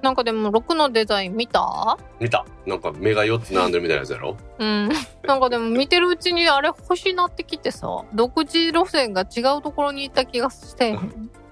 [0.01, 1.99] なんかでも6のデザイン見た？
[2.21, 2.45] 見た。
[2.67, 4.37] なんか目が4つ並んでるみたいなやつやろ。
[4.59, 4.89] うん。
[5.27, 10.97] なんかでも見てるうちにあれ欲しなってきてさ、独自路線が違うところに行った気がして。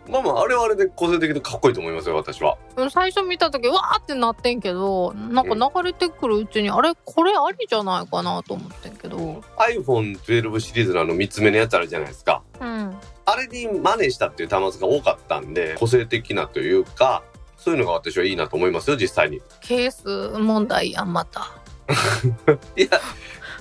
[0.09, 2.57] まあまああれはあれで個性的でかっこいいと思いますよ私は。
[2.77, 6.95] うん最初見た時わーってなってんけどなんか流れてくるうちに、あれ？
[7.05, 9.43] これありじゃないかなと思ってんけど。
[9.57, 12.43] iPhone12 シリーズのあの3つ目のやつあるじゃないですか。
[12.61, 12.97] うん。
[13.25, 17.25] あれに真似したっていう端末が多かったんで個性的なというか
[17.57, 19.43] そういうのが私はいいなと思いますよ実際に。
[19.61, 21.51] ケース問題やんまた。
[22.77, 22.89] いや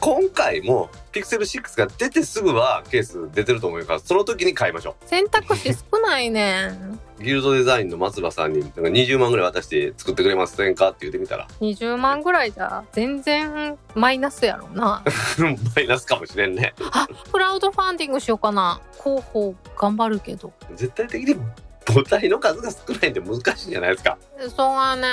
[0.05, 6.67] 今回も Pixel6 が出てすぐはケース出てると思うからその時に買いましょ選択肢少ないね。
[6.67, 11.47] ん うギルドデザインの松葉さんになんか20万ぐらい渡して作ってくれませんかって言ってみたら。
[11.59, 15.03] 20万ぐらいじゃ全然マイナスやろな。
[15.75, 16.75] マイナスかもしれんね。
[16.91, 18.79] あクラウドファンディングしようかな。
[19.03, 20.53] 広報頑張るけど。
[20.75, 21.35] 絶対的に
[21.85, 24.17] 母体の数が少ないんで難しいんじゃないですか。
[24.55, 25.07] そうはね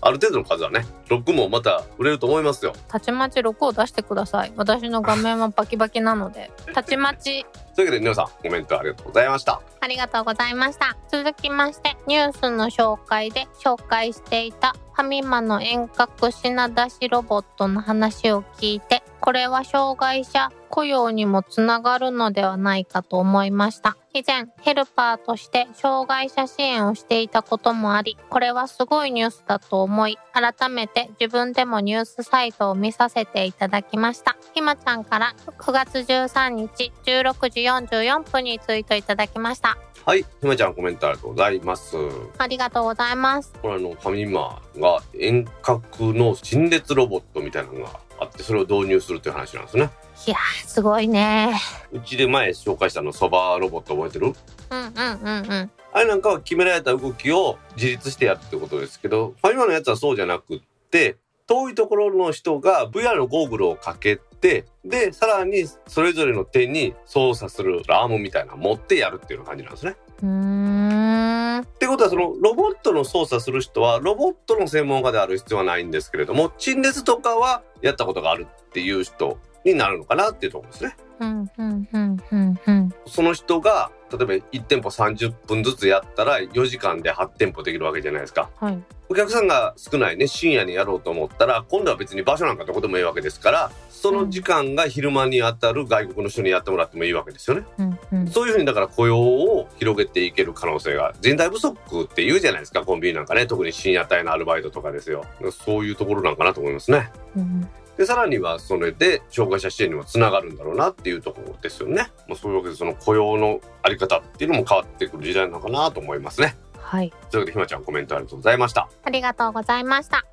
[0.00, 2.72] ある程度の数はね6もまた売れると思いますよ。
[2.88, 4.52] たちまち6を出してください。
[4.56, 6.50] 私の画面はバキバキなので。
[6.72, 7.44] たちまち。
[7.74, 9.60] というわけで皆さんコメントありがとうございました。
[9.80, 10.96] ありがとうございました。
[11.10, 23.96] 続きまして、ニュースの紹介で紹介していたファミマの遠隔品出しロボットの話を聞いて、これは障害者雇用にもつながるのではないかと思いました。
[24.14, 34.36] 以前、ヘルパーとして障害者支援をしていたこともあり、これはすごいニュースだと思い、改めて自分でもニュースサイトを見させていただきました。
[34.54, 39.78] ひまちゃんから9月13日16時44分にツイートいただきました。
[40.04, 41.96] はいひまちゃんコメントありがとうございます
[42.38, 43.52] ありがとうございます。
[43.62, 49.90] これあのファミマが遠隔の陳列ロボットみたいなのがあってそれを導入するっていう話なんですね
[50.26, 51.54] いやー、すごいね。
[51.90, 54.26] うちで前紹介したあのそばロボット覚えてる？
[54.26, 55.70] うんうんうんうん。
[55.92, 60.60] あれなんかは決められた動きを自立してやるってことですけどファミマのやつはそうじゃなくっ
[60.90, 61.16] て
[61.46, 69.96] 遠いところの人が VR のゴーグルをかけてでさらにそれぞれの手に操作するアームみたいなの持ってやるっていう感じなんですね。
[70.22, 80.96] ってことはそのロボットの操作する人はロボットの専門家である必要はないんですけれども陳列とかはやったことがあるっていう人になるのかなっていうところですね。
[81.20, 82.94] うん、うん、うん、うん、うん。
[83.06, 88.50] その人が例えば1店舗30分ずつやったら4時間で8店舗できるわけじゃないですか。
[88.56, 88.82] はい。
[89.08, 97.66] お客さんが少ないね深夜にやろうと思ったら今度は別に場所なんかどこでもいいわけですからその時間が昼間に当たる外国の人にやってもらってもいいわけですよね。
[97.78, 98.26] うん、うん。
[98.28, 107.12] そういうふうにだから雇用を広げていける可能性が人材不足って言うじゃないですかコンビニなんかね特に深夜帯のアルバイトとかですよそういうところなんかなと思いますね。
[107.36, 107.68] うん
[108.02, 112.08] でさらにはそれで障害者支援にもつながるんだろうなっていうところですよね。
[112.26, 116.56] もうそういうわけでその雇用のあり方っていうのも変わってくる時代なのかなと思いますね。
[116.80, 117.12] はい。
[117.30, 118.88] というわけでひまちゃんコメントありがとうございました。
[119.04, 120.24] ありがとうございました。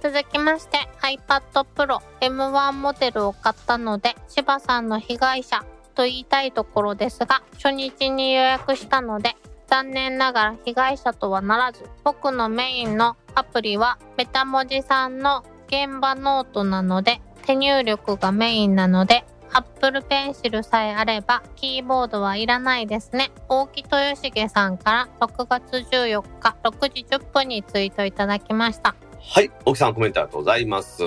[0.00, 23.30] 続きまして iPad Pro M1 モデルを買ったので柴さんの被害者と言いたいところですが初日に予約したので残念ながら被害者とはならず僕のメインのアプリは MetaMoJi さんの現場ノートなので手入力がメインなので Apple Pencil さえあればキーボードはいらないですね。
[23.48, 28.94] 大木豊重さんから6月14日6時10分にツイートいただきました。
[29.20, 31.02] はい、大木さんコメントありがとうございます。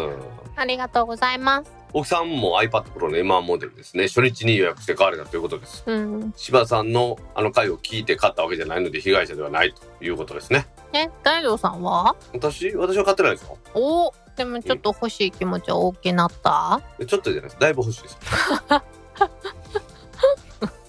[0.55, 1.71] ありがとうございます。
[1.93, 4.07] 大木さんも iPad Pro の M1 モデルですね。
[4.07, 5.83] 初日に予約して買われたということです。
[5.85, 6.33] うん。
[6.35, 10.65] 柴さんのあの回を聞いて買ったわけじゃないので被害者ではないということですね。
[10.93, 12.15] え、大丈さんは？
[12.33, 13.57] 私、私は買ってないですよ。
[13.75, 16.81] おでもちょっと欲しい気持ちは大きなった？
[17.05, 17.57] ちょっとじゃないです。
[17.59, 18.17] だいぶ欲しいです。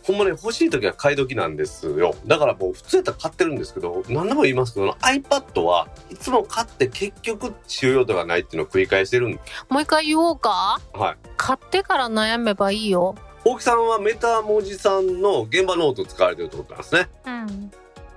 [0.05, 2.17] ほんまね、欲しい時は買い時なんですよ。
[2.27, 9.41] だからもう普通やったら買ってるんですけど、何でも言いますけど、iPad はいつも買って結局使用用途がないっていうのを繰り返してるんで。
[9.69, 10.81] もう一回言おうか？
[10.93, 11.17] はい。
[11.37, 13.15] 買ってから悩めばいいよ。
[13.45, 17.09] 大木さんは MetaMoJi さんの現場ノートを使われてるってことなんですね。
[17.27, 17.71] うん。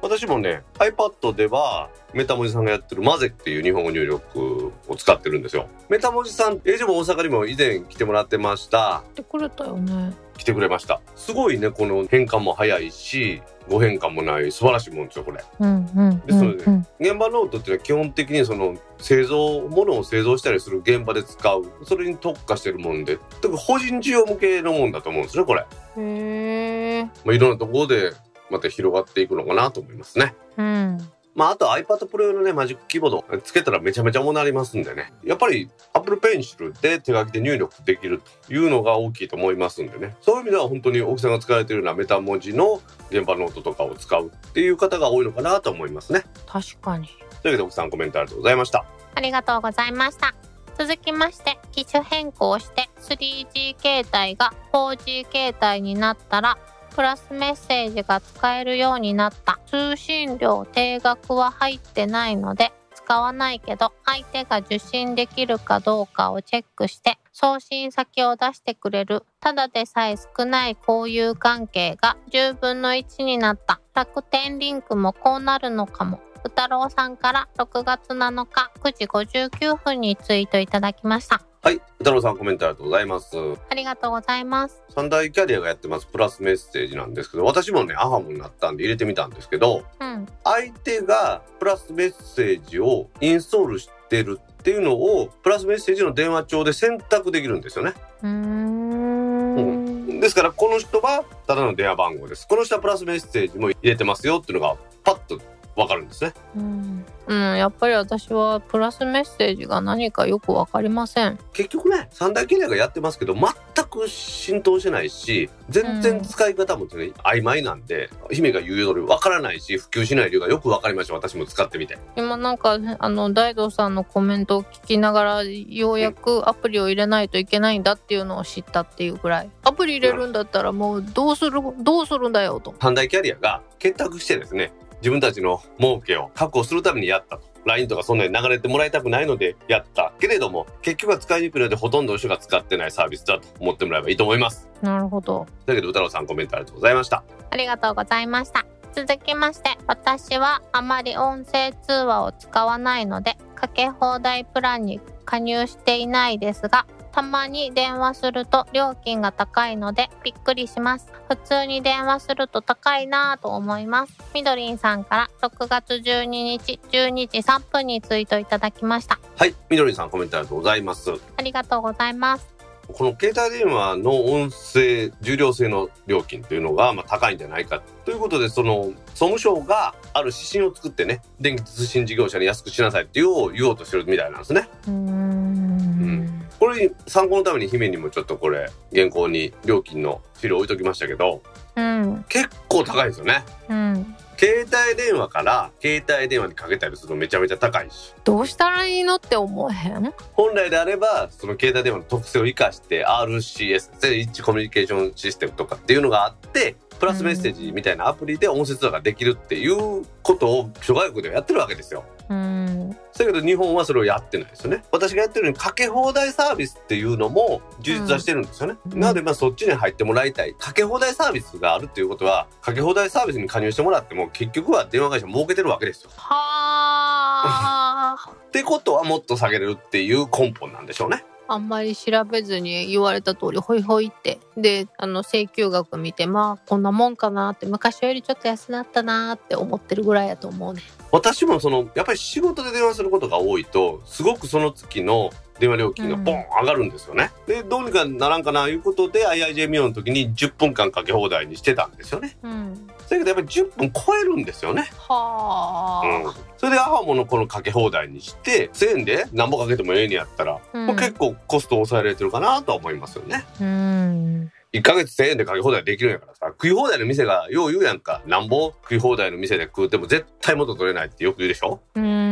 [0.05, 5.67] 私もね iPad では MetaMoJi さんがやってる mazec っていう日本語入力を使ってるんですよ。
[5.89, 9.03] MetaMoJi さん AUGM 大阪にも以前来てもらってました。
[9.09, 10.13] ってくれたよね。
[10.37, 11.01] 来てくれました。
[11.15, 15.43] すごいねこの変換も早いし誤変換もない素晴らしいもんですよこれ。
[15.59, 21.63] うんうんでそれでうん現場ノートっていうのは基本的にその製造物を製造したりする現場で使う。
[21.83, 23.17] それに特化してるもんで。
[23.41, 25.65] 特に法人需要向けのもんだと思うんですねこれ、
[25.97, 26.03] うん。
[26.03, 27.03] へえ。
[27.25, 28.13] まあ、いろんなところで
[28.49, 31.09] また広がっていくのかなと思いますねうん。
[31.35, 35.11] まあ、あと iPad Pro 用のね、マジックキーボードつけたらめちゃめちゃ重くなりますんでね。
[35.25, 40.15] やっぱり Apple Pencil で手書きで入力できるというのが大きいと思いますんでね。
[40.21, 46.23] そういう意味では本当に大木さんが使われているような MetaMoJi の現場ノートとかを使うっていう方が多いのかなと思いますね。
[46.47, 47.07] 確かに。
[47.07, 48.85] というわけで大木さんコメントありがとうございました。
[49.15, 50.33] ありがとうございました。
[50.77, 56.57] 続きまして、機種変更して 3G 携帯が 4G 携帯になったら、
[56.95, 59.59] プラスメッセージが使えるようになった。
[59.65, 69.25] 通信料定額は入ってないので、使わないけど、相手が受信できるかどうかをチェックして、送信先を出してくれる。
[69.41, 73.81] ただでさえ少ない交友関係が10分の1になった。
[73.93, 76.21] 楽天リンクもこうなるのかも。
[76.45, 81.41] うたろうさんから6月7日9時59分にツイートいただきました。
[81.65, 81.81] はい。
[81.97, 83.35] 太郎さんコメントありがとうございます。
[83.71, 84.83] ありがとうございます。
[84.93, 90.27] 三大キャリアがやってますプラスメッセージなんですけど、私もね、アハモになったんで入れてみたんですけど、うん。
[90.43, 97.93] 相手がプラスメッセージをインストールしてるっていうのをプラスメッセージの電話帳で選択できるんですよね。
[98.21, 100.19] うーん。
[100.19, 102.47] ですからこの人はただの電話番号です。
[102.47, 105.41] この人はプラスメッセージも入れてますよっていうのがパッと
[105.75, 106.33] わかるんですね。
[106.55, 107.05] うん。
[107.27, 111.39] うん、やっぱり私はプラスメッセージが何かよくわかりません。
[111.53, 113.43] 結局ね、三大キャリアがやってますけど全
[113.85, 121.13] く浸透してないし、全然使い方もね、曖昧なんで、姫が言う通りわからないし、普及しない理由がよくわかりました。
[121.13, 121.97] 私も使ってみて。
[122.15, 129.49] 今なんか、あの、大道さんのコメントを聞きながら、ようやくアプリを入れないといけないんだっていうのを知ったっていうぐらい。
[129.63, 132.75] アプリ入れるんだったらもうどうする、どうするんだよと。
[132.79, 134.71] 三大キャリアが結託してですね、
[135.05, 137.43] 自分たちの儲けを確保するためにやったと。
[137.63, 140.13] LINE とかそんなに流れてもらいたくないのでやった。
[140.19, 144.67] けれども、結局は使いにくいのでほとんどの人が使ってないサービスだと思ってもらえばいいと思います。
[144.81, 145.45] なるほど。
[145.67, 147.23] だけど、歌郎さんコメントありがとうございました。
[147.51, 148.65] ありがとうございました。
[148.95, 161.07] 続きまして、私はあまり音声通話を使わないので、かけ放題プランに加入していないですが、たまに電話すると料金が高いのでびっくりします。
[161.29, 164.13] 普通に電話すると高いなぁと思います。
[164.33, 169.17] みどりんさんから6月12日12時3分にツイートいただきました。
[169.37, 171.09] はい、みどりさんコメントありがとうございます。
[171.37, 172.53] ありがとうございます。
[172.89, 184.67] この携帯電話の音声重量制の料金というのがまあ高いんじゃないかということでその総務省がある指針を作ってね電気通信事業者に安くしなさいっていうを言おうとしてるみたいなんですね。
[184.87, 186.44] うーん。
[186.65, 191.43] これ参考のために姫にもちょっとこれ原稿に料金の資料置いときましたけど
[191.75, 192.25] うん。
[192.29, 193.43] 結構高いですよね。
[193.69, 194.15] うん。
[194.37, 200.13] 携帯電話から携帯電話にかけたりするとめちゃめちゃ高いしどうしたらいいのって思えへん？
[200.33, 212.03] 本来であればその携帯電話の特性を生かして RCS で一致コミュニケーションシステムとかっていうのがあってプラスメッセージみたいなアプリで音声通話ができるっていうことを諸外国ではやってるわけですよ。
[212.29, 212.89] うん。
[212.89, 214.83] だけど日本はそれをやってないですよね。
[214.91, 218.77] 私がやってるようにかけ放題サービスっていうのも充実はしてるんですよね。
[218.91, 220.53] うんなのでまあそっちに入ってもらいたい。
[220.55, 226.09] かけ放題サービスがあるっていうことはかけ放題サービスに加入してもらっても結局は電話会社儲けてるわけですよ。
[226.15, 228.31] はあ。
[228.47, 231.23] ってことはもっと下げれるっていう根本なんでしょうね。
[231.47, 234.39] あんまり調べずに言われた通りホイホイって。
[234.57, 240.81] であの請求額見てまあこんなもんかなって昔よりちょっと安なったなって思ってるぐらいやと思うね。
[241.11, 247.31] 私もそのやっぱり仕事で電話することが多いとすごくその月の電話料金がボン上がるんですよね。
[247.47, 252.37] でどうにかならんかないうことで IIJ ミオの時に10分間かけ放題にしてたんですよね。
[252.43, 252.87] うん。
[252.87, 254.89] だけどやっぱり10分超えるんですよね。
[254.97, 256.29] はうん。
[256.29, 260.87] あ、それでアハモのこのかけ放題にして1000円で何ぼかけてもええねやったら、うん。
[260.87, 263.45] まあ結構コスト抑えられてるかなとは思いますよね。
[263.61, 264.51] うん。
[264.73, 268.21] 1ヶ月1000円でかけ放題できるんやからさ食い放題の店がよう言うやんか。
[268.27, 271.79] なんぼ食い放題の店で食うても絶対元取れないってよく言うでしょ。
[271.95, 272.24] うん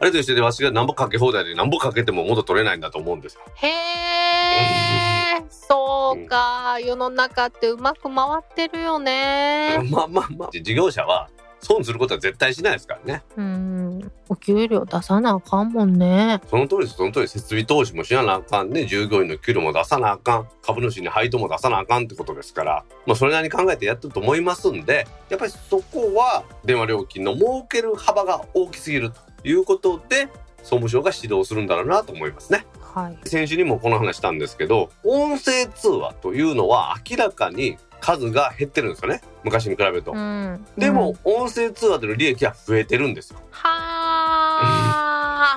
[0.00, 3.40] あれと一緒でわしがなんぼかけ放題でなんぼかけても元取れないんだと思うんですよ。
[3.54, 6.78] へえそうか。
[6.80, 9.78] 世の中ってうまく回ってるよね。
[9.90, 11.28] まあまあまあ事業者は
[11.64, 13.22] 損することは絶対しないですからね。
[13.36, 14.12] うん。
[14.28, 16.40] お給料出さなあかんもんね。
[16.48, 18.70] その通りですその通り設備投資もしなあかん。
[18.70, 20.48] ね従業員の給料も出さなあかん。
[20.62, 30.28] 株主に配当も出さなあかんってことですから、まあ、それなりに考えてやってると思いますんでやっぱりそこは電話料金の儲ける幅が大きすぎるということで
[30.58, 32.66] 総務省が指導するんだろうなと思いますね。
[32.80, 40.12] はい先週にもこの話したんですけど音声通話というのは明らかに数が減ってるんですよね昔に比べると。
[40.12, 43.40] うんでもうん、音声通話での利益は増えてるんですよ。
[43.50, 43.68] は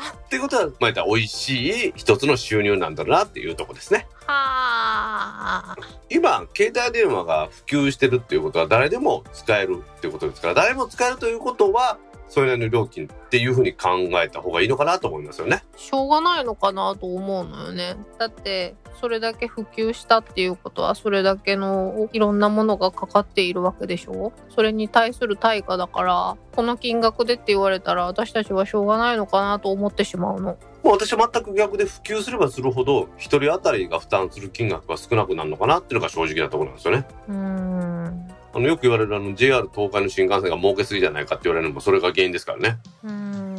[0.02, 4.08] あっていうことは、まあ、言ったら美味しい一つの収入なんだなっていうとこですね。
[4.26, 5.76] はあ
[6.10, 11.98] 今、携帯電話が普及してるっていうことは誰でも使えるっていうことですから、誰も使えるということは、
[12.30, 13.90] それなりの料金っていうふうに考
[14.24, 15.64] えた方がいいのかなと思いますよね。
[15.76, 17.96] しょうがないのかなと思うのよね。
[18.18, 30.58] だってそれだけ普及したっていうことはそれだけのいろんなものがかかっているわけでしょそれに対する対価だからこの金額でって言われたら私たちはしょうがないのかなと思ってしまうの。
[30.84, 37.06] もう私は全く逆で普及すればするほど、一人当たりが負担する金額が少なくなるのかなっていうのが正直なところなんですよね。
[37.28, 38.37] うーん。
[38.58, 42.80] あの、よく言われるあの JR 東海の新幹線が儲けすぎじゃないかって言われるのもそれが原因ですからね。
[43.04, 43.58] うーん。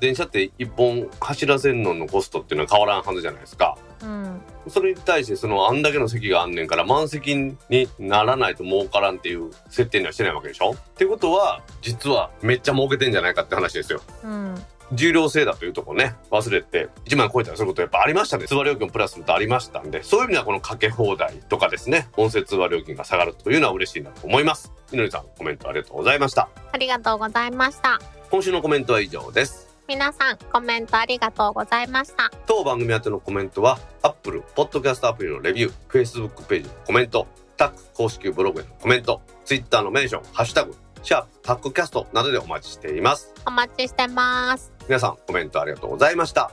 [0.00, 3.76] 電車って一本走らせるののコストっていうのは変わらんはずじゃないですか。
[4.02, 4.40] うん。
[4.68, 7.56] それに対してそのあんだけの席があんねんから満席に
[7.98, 14.02] ならないと儲からんっていう設定にはしてないわけでしょってことは実はめっちゃ儲けてんじゃないかって話ですよ。
[14.22, 14.54] うん。
[14.92, 28.00] 重量制だというとこね忘れて1万円超えたりすることやっぱありましたね通話料金をプラスするとありましたんでそういう意味ではこのかけ放題とかですね音声通話料金が下がるというのは嬉しいなと思いますみのりさんコメントありがとうございましたありがとうございました。
[28.30, 32.30] 今週のコメントは以上です皆さんコメントありがとうございました。
[32.46, 37.26] 当番組宛てのコメントは Apple Podcast アプリのレビュー Facebook ページのコメント
[37.56, 44.77] タック公式ブログへのコメント Twitter のメンションハッシュタグシャープタックキャストなどでお待ちしていますお待ちしてます。
[44.88, 46.50] 皆さんコメントありがとうございました。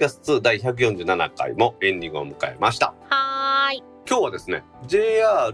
[0.00, 3.84] キャスト2第147回もエンディングを迎えましたはーい。
[4.08, 5.52] 今日はですね JR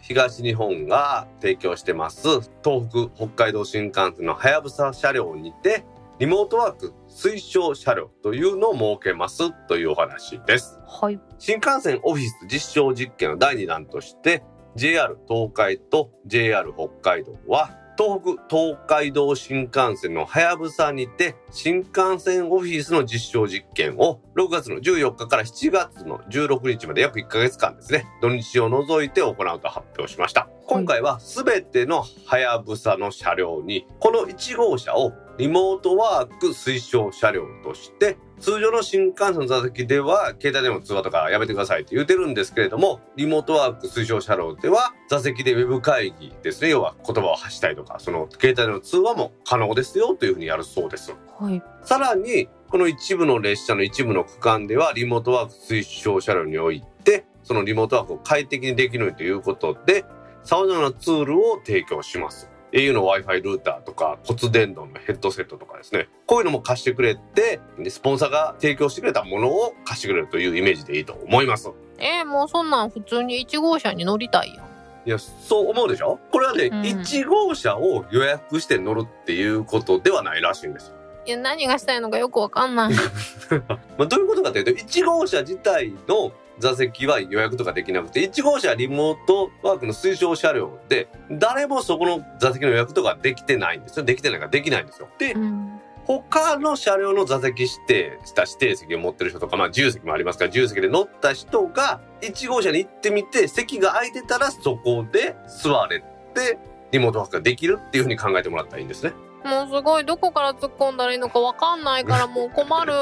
[0.00, 2.28] 東日本が提供してます
[2.62, 5.84] 東北北海道新幹線のはやぶさ車両にて
[6.20, 11.18] リモートワーク推奨車両というのを設けますというお話ですはい。
[11.40, 14.44] 新幹線オフィス実証実験の第2弾として
[14.76, 28.06] JR 東海と JR 北海道は東北東海道新幹線のはやぶさにて新幹線オフィスの実証実験を6月の14日から7月の16日まで約1ヶ月間ですね。
[28.22, 30.48] 土日を除いて行うと発表しました。
[30.68, 51.62] 今回は全てのはやぶさの車両にこの1号車をリモートワーク推奨車両として通常の新幹線の座席では携帯電話通話とかやめてくださいって言ってるんですけれどもリモートワーク推奨車両では座席でウェブ会議ですね要は言葉を発したりとかその携帯での通話も可能ですよというふうにやるそうですはい。
[51.84, 60.04] さらにこの一部の列車の一部の区間ではリモートワーク推奨車両においてそのリモートワークを快適にできるということで
[60.42, 62.50] 様々なツールを提供します。
[62.72, 66.08] Au の Wi-Fi ルーターとか骨伝導のヘッドセットとかですね。
[66.26, 71.70] こういうのも貸してくれて、でスポンサーが提供してくれたものを貸してくれるというイメージでいいと思います。
[71.98, 74.62] えー、もうそんなん普通に1号車に乗りたいよ。
[75.06, 76.18] いや、そう思うでしょ？
[76.30, 80.94] これはね、うん1号車を予約して乗るっていうことではないらしいんですよ。
[81.26, 82.92] いや、何がしたいのかよくわかんない。
[83.98, 94.04] まあ、どういうことかというと、1号車自体の座席は予約とかできなくて、1号車はリモートワークの推奨車両で、誰もそこの座席の予約とかできてないんですよ。
[94.04, 95.08] できてないからできないんですよ。
[95.18, 95.80] でう、ん。
[96.08, 106.00] 他の車両の座席指定した指定席を持ってる人とか、まあ自由席もありますから、自由席で乗った人が1号車に行ってみて、席が空いてたらそこで座れ
[106.34, 106.58] て、
[106.90, 109.12] リモートワークができるっていうふうに考えてもらったらいいんですね。
[109.44, 112.92] もうすごい、どこから突っ込んだらいいのかわかんないからもう困る。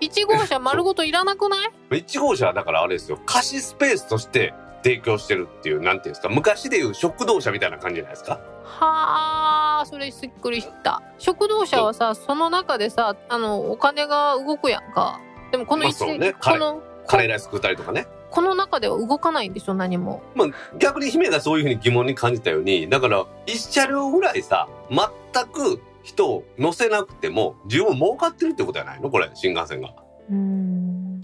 [0.00, 8.40] 1号車丸ごといらなくない？1号車はだからあれですよ、貸しスペースとして提供してるっていう、なんていうんですか、昔でいう食堂車みたいな感じじゃないですか？
[8.64, 11.02] はあ、それすっくりした。
[11.18, 15.20] 食堂車はさ、その中でさ、あの、お金が動くやんか。
[15.50, 18.06] でもこのまあねこの、カレーライス食ったりとかね。
[18.30, 20.22] この中では動かないんでしょ、何も。
[20.34, 29.10] まあ逆に姫がそういうふうに疑問に感じたように、だから一車両ぐらいさ、全く人を乗せなくても十分儲かってるってことじゃないの？
[29.10, 29.94] これ、新幹線が。
[30.30, 31.20] うん。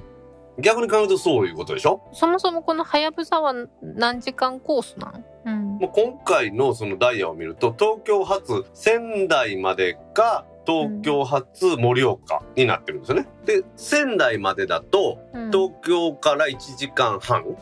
[0.60, 2.02] 逆に考えるとそういうことでしょ？
[2.12, 5.78] そもそもこのはやぶさは何時間コースなのうん。
[5.78, 13.28] もう今回のそのダイヤを見ると、東京発仙台までか、東京発盛岡になってるんですよね。
[13.44, 17.42] で、仙台までだと、うん東京から1時間半。
[17.44, 17.56] もっ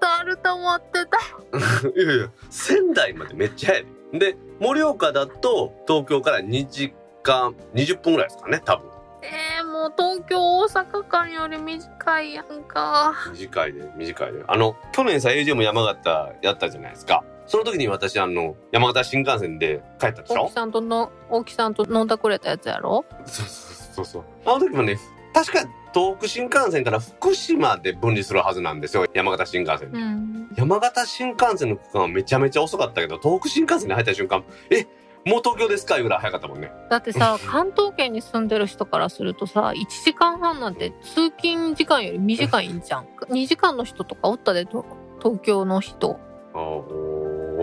[0.00, 1.88] とあると思ってた。
[2.00, 3.90] いやいや、仙台までめっちゃ早いで。
[4.12, 8.86] で、盛岡だと東京から2時間20分ぐらいですかね、多分。
[9.22, 13.14] えー、もう東京大阪間より短いやんか。
[13.32, 14.44] 短いで、短いで。
[14.46, 17.24] あの、去年さ、AJ も山形やったじゃないですか。
[17.46, 20.44] その時に私、あの、山形新幹線で帰ったでしょ？
[20.44, 23.04] 大木さんとの、大木さんと飲んだくれたやつやろ？
[23.26, 24.24] そうそうそうそう。
[24.46, 24.96] あの時もね、
[25.34, 25.64] 確か
[25.94, 29.90] 東北新幹線から福島で分離するはずなんですよ、山形新幹線。
[29.92, 30.48] うん。
[30.56, 34.86] 山形新幹線の区間はめちゃめちゃ遅かったけど、東北新幹線に入った瞬間、え、
[35.24, 36.70] もう東京ですかいうぐらい早かったもんね。
[36.90, 43.06] だってさ、関東圏に住んでる人からするとさ、1時間半なんて通勤時間より短いんじゃん。
[43.28, 44.86] 2時間の人とかおったで、と
[45.22, 46.18] 東京の人。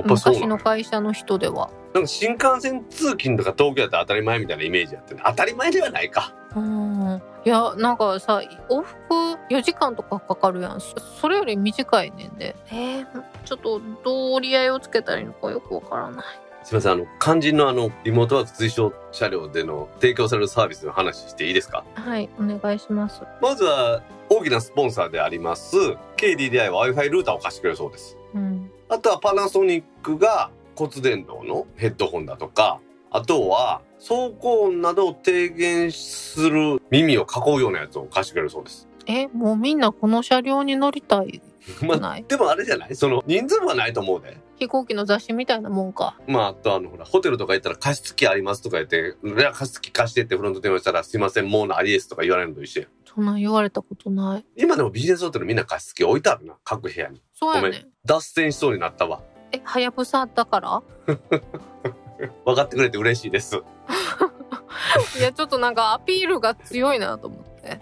[0.04, 1.70] 昔の会社の人では。
[1.94, 6.34] なんか新幹線通勤とか東京だったら当たり前みたいなイメージやってね当たり前ではないか。
[6.56, 7.22] うん。
[7.46, 9.14] いや、なんかさ、往復
[9.50, 10.80] 4時間とかかかるやん。
[10.82, 12.56] そそれより短いねんで。
[12.72, 13.06] えー、
[13.44, 16.26] ちょっとどう折り合いをつけたらいいのかよくわからない。
[16.64, 21.84] すみません、あの、肝心のあの、リモートワーク推奨車両での提供されるサービスの話していいですか？
[21.94, 23.22] はい、お願いします。
[23.42, 25.78] まずは、大きなスポンサーであります、
[26.18, 28.18] KDDI は Wi-Fi ルーターを貸してくれるそうです。
[28.34, 28.72] うん。
[28.90, 32.80] あとはパナソニックが骨伝導のヘッドホンだとか、
[33.12, 38.88] あとは走行音などを低減する耳を囲うようなやつを貸してくれるそうです。
[39.08, 41.42] え、もうみんなこの車両に乗りたい？
[41.82, 42.96] まあ、でもあれじゃない？
[42.96, 44.38] その人数はないと思うで。
[44.58, 46.16] 飛行機の雑誌みたいなもんか。
[46.28, 52.88] まあ、あとあの、ほら、ホテルとか行ったら加湿器ありますとか言って、いや加湿器貸してってフロント電話したら、すいません、もうないですとか言われるのと一緒や。
[53.06, 54.46] そんなん言われたことない。
[54.56, 57.22] 今でもビジネスホテルみんな加湿器置いてあるな、各部屋に。
[57.34, 57.86] そうやね。
[58.06, 59.22] 脱線しそうになったわ。
[59.52, 60.84] え、はやぶさだから？
[62.46, 63.58] 分かってくれて嬉しいです。
[65.20, 67.80] いや、ちょっとなんかアピールが強いなと思って。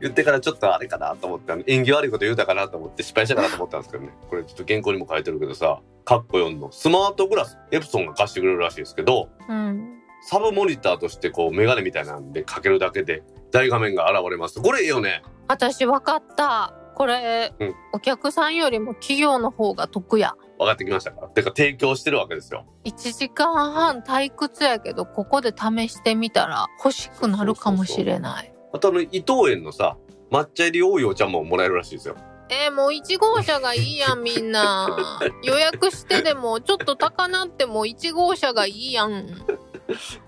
[0.00, 4.12] 言ってからちょっとあれかなと思って、縁起悪いこと言うたかなと思って失敗したかなと思ったんですけどね。
[4.28, 10.00] これちょっと原稿にも書いてるけどさ、カッコ4のスマートグラス、エプソンが貸してくれるらしいですけど、うん。
[10.22, 13.22] サブモニターとしてこうメガネみたいなんでかけるだけで
[13.52, 14.60] 大画面が現れます。
[14.60, 15.22] これいいよね。
[15.48, 16.74] 私分かった。
[16.94, 20.34] これ、うんお客さんよりも企業の方が得や。
[20.60, 22.66] 分かってきましたかてか提供してるわけですよ。
[22.84, 28.52] 1時間半退屈やけど、ここで試してみたら欲しくなるかもしれない。
[28.74, 29.96] あとあの伊藤園のさ、
[30.30, 32.16] 抹茶入り多いお茶ももらえるらしいですよ。
[32.50, 34.96] えーもう1号車がいいやん、みんな。
[35.44, 39.26] 予約してでも、ちょっと高なっても1号車がいいやん。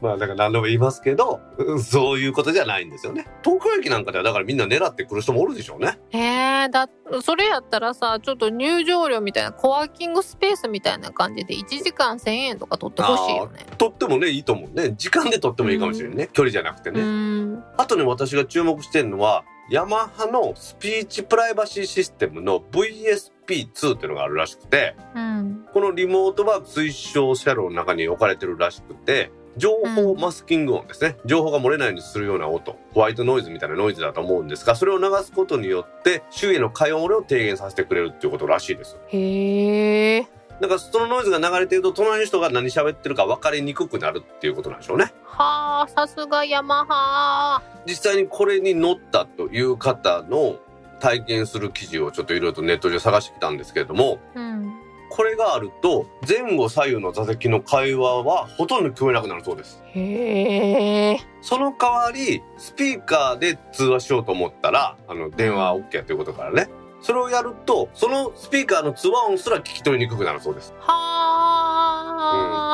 [0.00, 3.26] まあだから何度も言いますけど、うんそういうことじゃないんですよね。
[3.44, 5.98] 東京駅なんかではだからみんな狙ってくる人もおるでしょうね。
[6.12, 6.88] えー、だ、
[7.22, 13.66] それやったらさ、ちょっと入場料みたいな、コワーキングスペースみたいな感じで1時間1000円とか取ってほしいよね。
[13.78, 14.94] とってもね、いいと思うね。
[14.96, 16.28] 時間でとってもいいかもしれないね。
[16.32, 17.02] 距離じゃなくてうね。
[17.02, 17.64] ん。
[17.76, 25.66] あとね、私が注目してるのは、ヤマハのスピーチプライバシーシステムの VSP2 っていうのがあるらしくて、うん。
[25.72, 31.16] このリモートワーク推奨車両の中に置かれてるらしくて、情報マスキング音ですね。
[31.26, 32.76] 情報が漏れないようにするような音。
[32.92, 38.98] ホワイトノイズみたいなノイズだと思うんですが、それを流すことによって、周囲への会話漏れを低減させてくれるっていうことらしいです。
[39.08, 40.26] へえ。
[40.62, 45.12] だからそのノイズが流れてると、隣の人が何喋ってるか分かりにくくなるっていうことなんでしょうね。
[45.24, 47.60] はあ、さすがヤマハ。
[47.84, 50.60] 実際にこれに乗ったという方の
[51.00, 54.72] 体験する記事をちょっといろいろとネットで探してきたんですけれども、うん。
[55.10, 59.82] これがあると前後左右の座席の会話はほとんど聞こえなくなるそうです。
[59.88, 61.18] へえ。
[61.40, 66.68] その代わりスピーカーで通話しようと思ったら、あの電話 OK ということからね。
[67.02, 70.72] それをやると、そのスピーカーの通話音すら聞き取りにくくなるそうです。
[70.78, 70.92] は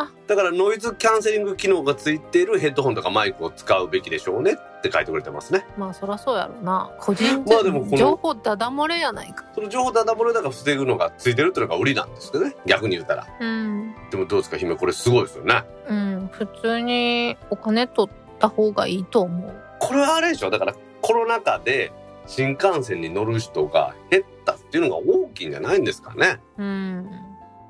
[0.05, 0.11] あ。
[0.27, 5.65] だからノイズキャンセリング機能がついているヘッドホンとかマイクを使うべきでしょうねって書いてくれてますね。
[5.79, 6.91] まあそらそうやろな。
[6.99, 9.47] 個人まあでもこの情報ダダ漏れやないか。
[9.55, 12.55] その情報ダダ漏れだから防ぐのがついてるっていうのが売りなんですよね。
[12.67, 13.27] 逆に言うたら。
[13.41, 13.95] うん。
[14.11, 15.65] でもどうですか姫これすごいですよね。
[15.89, 16.31] うん。
[16.31, 19.55] 普通にお金取った方がいいと思う。
[19.81, 21.93] これはあれでしょだからコロナ禍で
[22.29, 26.39] 新幹線に乗る人が減ったっていうのが大きいんじゃないんですかね。
[26.59, 27.11] うん。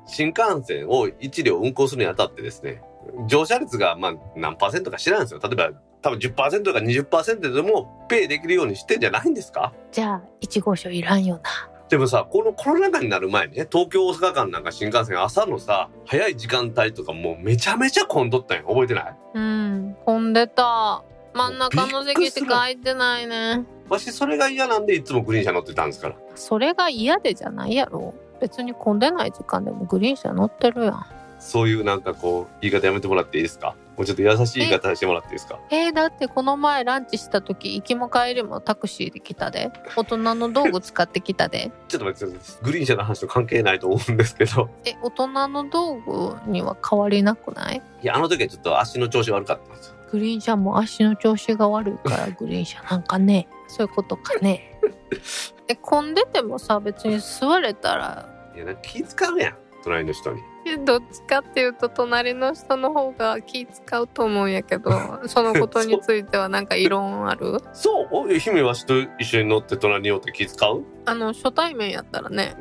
[0.05, 2.81] 新幹線を1両運行するにあたってですね、
[3.27, 5.39] 乗車率がまあ何パーセントか知らないんですよ。
[5.41, 9.73] 例えば多分10%とか20%でもペイできるようにしてんじゃないんですか？
[9.91, 11.41] じゃあ、1号車いらんよな。
[11.89, 18.65] でもさ、このコロナ禍になる前ね、東京大阪間なんか新幹線朝のさ、早い時間帯とかもうめちゃめちゃ混んどったんよ。
[18.67, 19.15] 覚えてない？
[19.33, 19.95] うん。
[20.05, 21.03] 混んでた。
[21.33, 23.63] 真ん中の席しか空いてないね。
[23.89, 26.15] わしそれが嫌なんでいつもグリーン車乗ってたんですから。
[26.35, 28.13] それが嫌でじゃないやろ。
[28.39, 31.05] 別に混んでない時間でもグリーン車乗ってるやん。
[31.39, 33.75] そういうなんかこう、言い方やめてもらっていいですか？
[33.95, 35.57] もうちょっと優しい言い方してもらっていいですか？
[35.71, 44.69] えー、だってこの前ランチした時行きも帰りもタクシーで来たで大人の道具使ってきたで ちょっと待って、グリーン車の話と関係ないと思うんですけど。
[44.85, 47.81] え大人の道具には変わりなくない？
[48.03, 49.95] いや、あの時はちょっと足の調子悪かったんですよ。
[50.11, 54.79] グリーン車も足の調子が悪いから グリーン車なんかねそういうことかね。
[55.67, 58.29] え混んでてもさ別に座れたら。
[58.55, 59.57] いや、なんか気使うやん。
[59.83, 60.41] 隣の人に。
[60.65, 64.91] えどっちかっていうと隣の人の方が気使うと思うんやけど
[65.27, 67.59] そのことについてはなんか異論ある？
[67.73, 68.37] そう。
[68.39, 70.83] 姫わしと一緒に乗って隣に寄って気使う？
[71.05, 72.55] あの初対面やったらね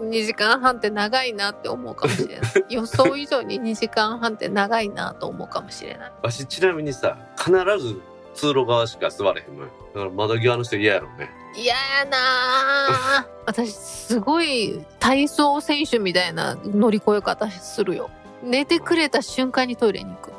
[0.00, 2.50] 2時間半って長いなって思うかもしれない。
[2.70, 6.12] 予想以上に2時間半って長いなと思うかもしれない。
[6.22, 8.00] わしちなみにさ、必ず
[8.34, 9.70] 通路側しか座れへんのよ。
[9.94, 11.30] だから窓際の人嫌やろうね。
[11.56, 18.10] 嫌やなあ 私すごい体操選手みたいな乗り越え方するよ。
[18.42, 20.32] 寝てくれた瞬間にトイレに行く。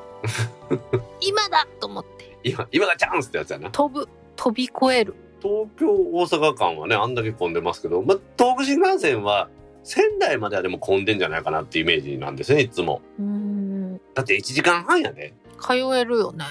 [1.21, 2.37] 今だと思って。
[2.43, 3.69] 今、今がチャンスってやつやな。
[3.69, 4.07] 飛ぶ。
[4.35, 9.49] 飛び越える東京大阪間はね、あんだけ混んでますけど、まあ、東北新幹線は
[9.83, 13.01] 仙台まではでも混んでんじゃないかなってイメージなんですね、いつも。
[13.19, 15.33] うーんだって1時間半やで。
[15.59, 16.45] 通えるよね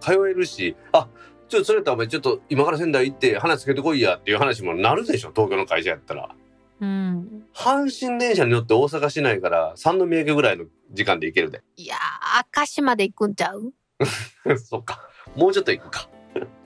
[0.00, 1.08] 通えるし、あ、
[1.48, 6.30] ちょっとそれやったらお前ちょっと今から仙台行って話つけてこいやっていう話もなるでしょ、東京の会社やったら。
[6.80, 11.62] うん阪神電車に乗って大阪市内から三宮駅ぐらいの時間で行けるで。
[11.76, 13.72] いやー明石まで行くんちゃう？
[14.58, 15.00] そっか。
[15.36, 16.08] もうちょっと行くか。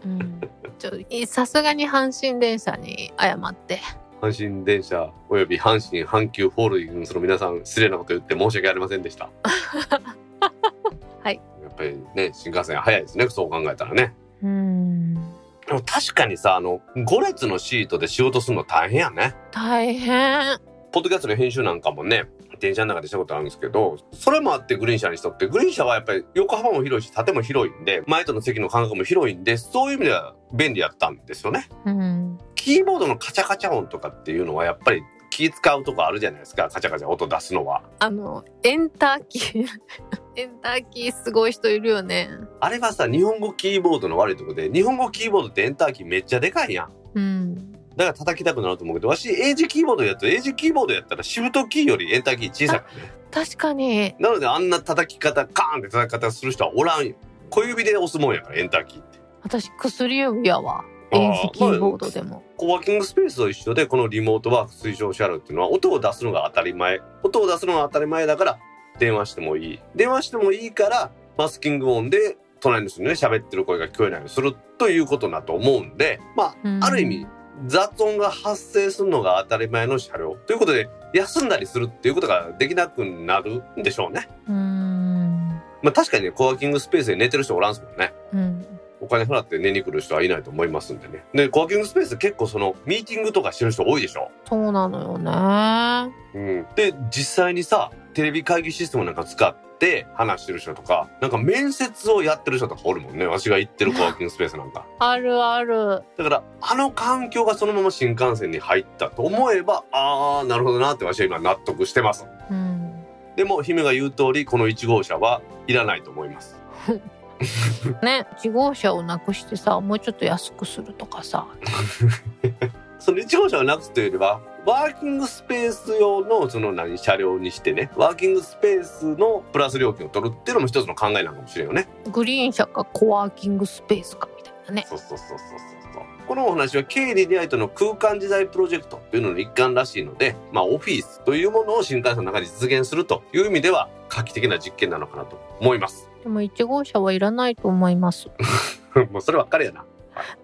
[0.04, 0.40] うん
[0.78, 3.80] ちょいさすがに阪神電車に謝って
[4.20, 9.28] 阪神電車および阪神阪急ホールディングスの皆さん失礼なこと言って申し訳ありませんでした。
[11.22, 11.40] はい。
[11.62, 14.14] やっぱりね、新幹線早いですね、そう考えたらね。
[14.42, 19.34] うんでも確かにさ、あの、5列のシートで仕事するの大変やね。
[19.50, 20.60] 大変
[20.93, 22.24] ポッドキャストの編集なんかもね、
[22.61, 31.68] 電車の中でしたことあるんですけど、それもあってグリーン車にしとって、グリーン車はやっぱり横幅も広いし、縦も広いんで、前との席の間隔も広いんで、そういう意味では便利やったんですよね。
[31.84, 37.82] うんキーボードのカチャカチャ音とかっていうのはやっぱり気使うとこあるじゃないですか、カチャカチャ音出すのは。
[38.01, 39.66] あのエンターキー
[40.34, 42.28] エンターキーすごい人いるよね
[42.61, 46.93] あれはさ、日本語キーボードの悪いとこで、日本語キーボードってエンターキーめっちゃでかいやん。
[47.14, 53.11] うんだから叩きたくなると思うけど、わし、英字キーボードやと、英字キーボードやったらシフトキーよりエンターキー小さくね。
[53.30, 57.14] 確かになのであんな叩き方、カーンって叩き方する人はおらんよ。
[57.51, 59.18] 小指で押すもんやから、エンターキーって。
[59.42, 62.42] 私薬指やわ電子キーボードでも。
[62.57, 68.59] コワーキングスペースと一緒でこのリモートワーク推奨車両っていうのは音を出すのが当たり前音を出すのが当たり前だから
[68.99, 77.26] 電話してもいい電話してもいいからマスキング音で隣の人にね喋ってる声が聞こえないようにするということだと思うんでまうんあある意味
[77.66, 84.28] 雑音が発生するのが当たり前の車両ということで休んだりするっていうことができなくなるんでしょうね。
[84.46, 85.48] うーん。
[85.82, 88.12] まあ確かにねコワーキングスペースで寝てる人おらんすもんね。
[88.32, 88.66] うん。
[88.98, 91.22] お金払って寝に来る人はいないと思いますんでね。
[91.34, 94.30] で、コワーキングスペース結構そのミーティングとかしてる人多いでしょ？
[94.48, 96.14] そうなのよね。
[96.34, 96.66] うん。
[96.74, 103.26] で、実際にさ、テレビ会議システムなんか使って話してる人とか、なんか面接をやってる人とかおるもんね。
[103.26, 104.86] わしが行ってるコワーキングスペースなんか。
[104.98, 106.02] あるある。
[106.16, 112.26] だから、あの環境がそのまま新幹線に入ったと思えば、あー、なるほどなってわしは今納得してます。
[112.50, 113.04] うん。
[113.36, 116.56] でも、姫が言う通り、この1号車はいらないと思います。
[118.02, 121.46] ね、1号車をなくしてさ、もうちょっと安くするとかさ。
[123.07, 131.86] その1号車をなくすというよりは、ワーキングスペース用のその何車両にしてね、ワーキングスペースのプラス料金を取るっていうのも一つの考えなのかもしれんよね。
[132.11, 134.86] グリーン車かコワーキングスペースかみたいなね。
[134.88, 136.02] そうそうそうそうそう。
[136.26, 146.11] このお話は経理出会いとの空間時代プロジェクトというのの一環らしいので、まあオフィスというものを新幹線の中で実現するという意味では画期的な実験なのかなと思います。
[146.24, 148.30] でも1号車はいらないと思います。
[149.12, 149.84] もうそればっかりやな。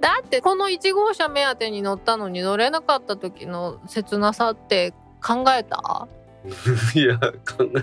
[0.01, 4.93] だってこの1号車目当てに乗ったのに乗れなかった時の切なさって
[5.25, 6.09] 考えた？
[6.99, 7.33] いや、考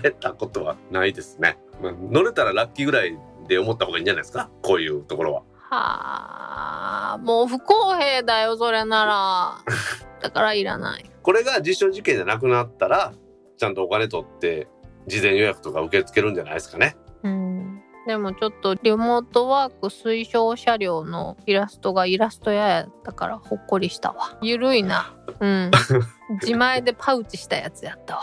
[0.04, 1.58] えたことはないですね。
[1.82, 3.16] まあ、乗れたらラッキーぐらい
[3.48, 4.50] で思った方がいいんじゃないですか？
[4.62, 5.42] こういうところは。
[5.70, 9.74] はあ、もう不公平だよ、それなら。
[10.20, 11.10] だからいらない。
[11.22, 13.12] これが実証実験じゃなくなったら、
[13.56, 14.68] ちゃんとお金取って、
[15.06, 16.96] 事前予約とか受け付けるんじゃないですかね。
[17.22, 17.69] うん。
[18.06, 24.38] でもちょっとリモートワーク推奨車両のイラストがイラスト屋やったからほっこりしたわ。
[24.42, 25.14] ゆるいな。
[25.38, 25.70] うん。
[26.40, 28.22] 自前でパウチしたやつやったわ。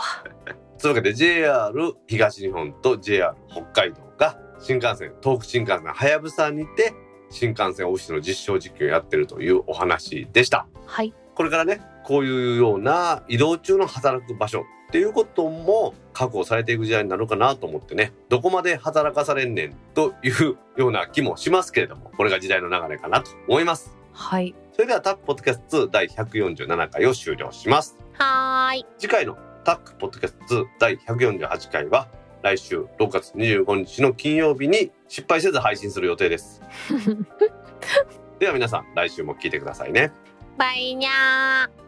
[0.78, 1.72] というわけで JR
[2.06, 6.92] 東日本と JR 北海道が新幹線、東北新幹線はやぶさにて
[7.30, 10.66] 新幹線オフィスの実証実験をやってるというお話でした。
[10.86, 11.14] はい。
[11.34, 23.96] これからね、こういうような移動中の働く場所っていうことも確保されていく時代になるかなと思ってね、どこまで働かされんねんというような気もしますけれども、これが時代の流れかなと思います。
[24.12, 24.52] はい。
[24.72, 27.96] それではタックポッドキャスト2第147回を終了します。
[28.14, 28.86] はーい。
[28.98, 32.08] 次回のタックポッドキャスト2第148回は
[32.42, 36.60] 来週6月25日の金曜日に失敗せず配信する予定です。
[38.40, 40.10] では皆さん来週も聞いてくださいね。
[40.56, 41.87] バイニャー。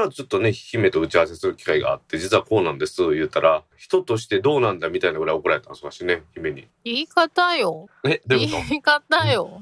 [0.00, 6.68] その後ちょっとね、姫と打ち合わせする機会があって、実はこうなんです、言ったら、人としてどうなんだみたいなぐらい怒られたんですわしね、姫に。
[6.84, 7.88] 言い方よ。
[8.04, 9.60] え、どういうこ言い方よ。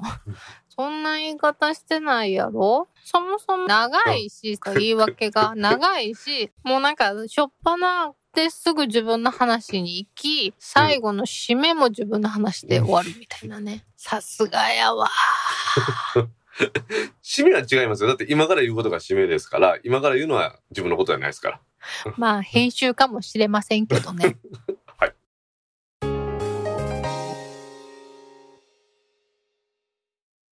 [0.68, 2.86] そんな言い方してないやろ？
[3.02, 13.84] そもそも長いし、言い訳が長いし、もうなんか、しょっぱなですぐ自分の話に行き、最後の締めも自分の話で終わるみたいなね。
[13.96, 15.08] さすがやわ。
[16.58, 16.80] と
[17.22, 18.08] 締めは違いますよ。
[18.08, 21.60] だって今から言うことが締めですから、今から言うのは自分のことじゃないですから。
[22.16, 24.36] まあ、編集かもしれませんけどね。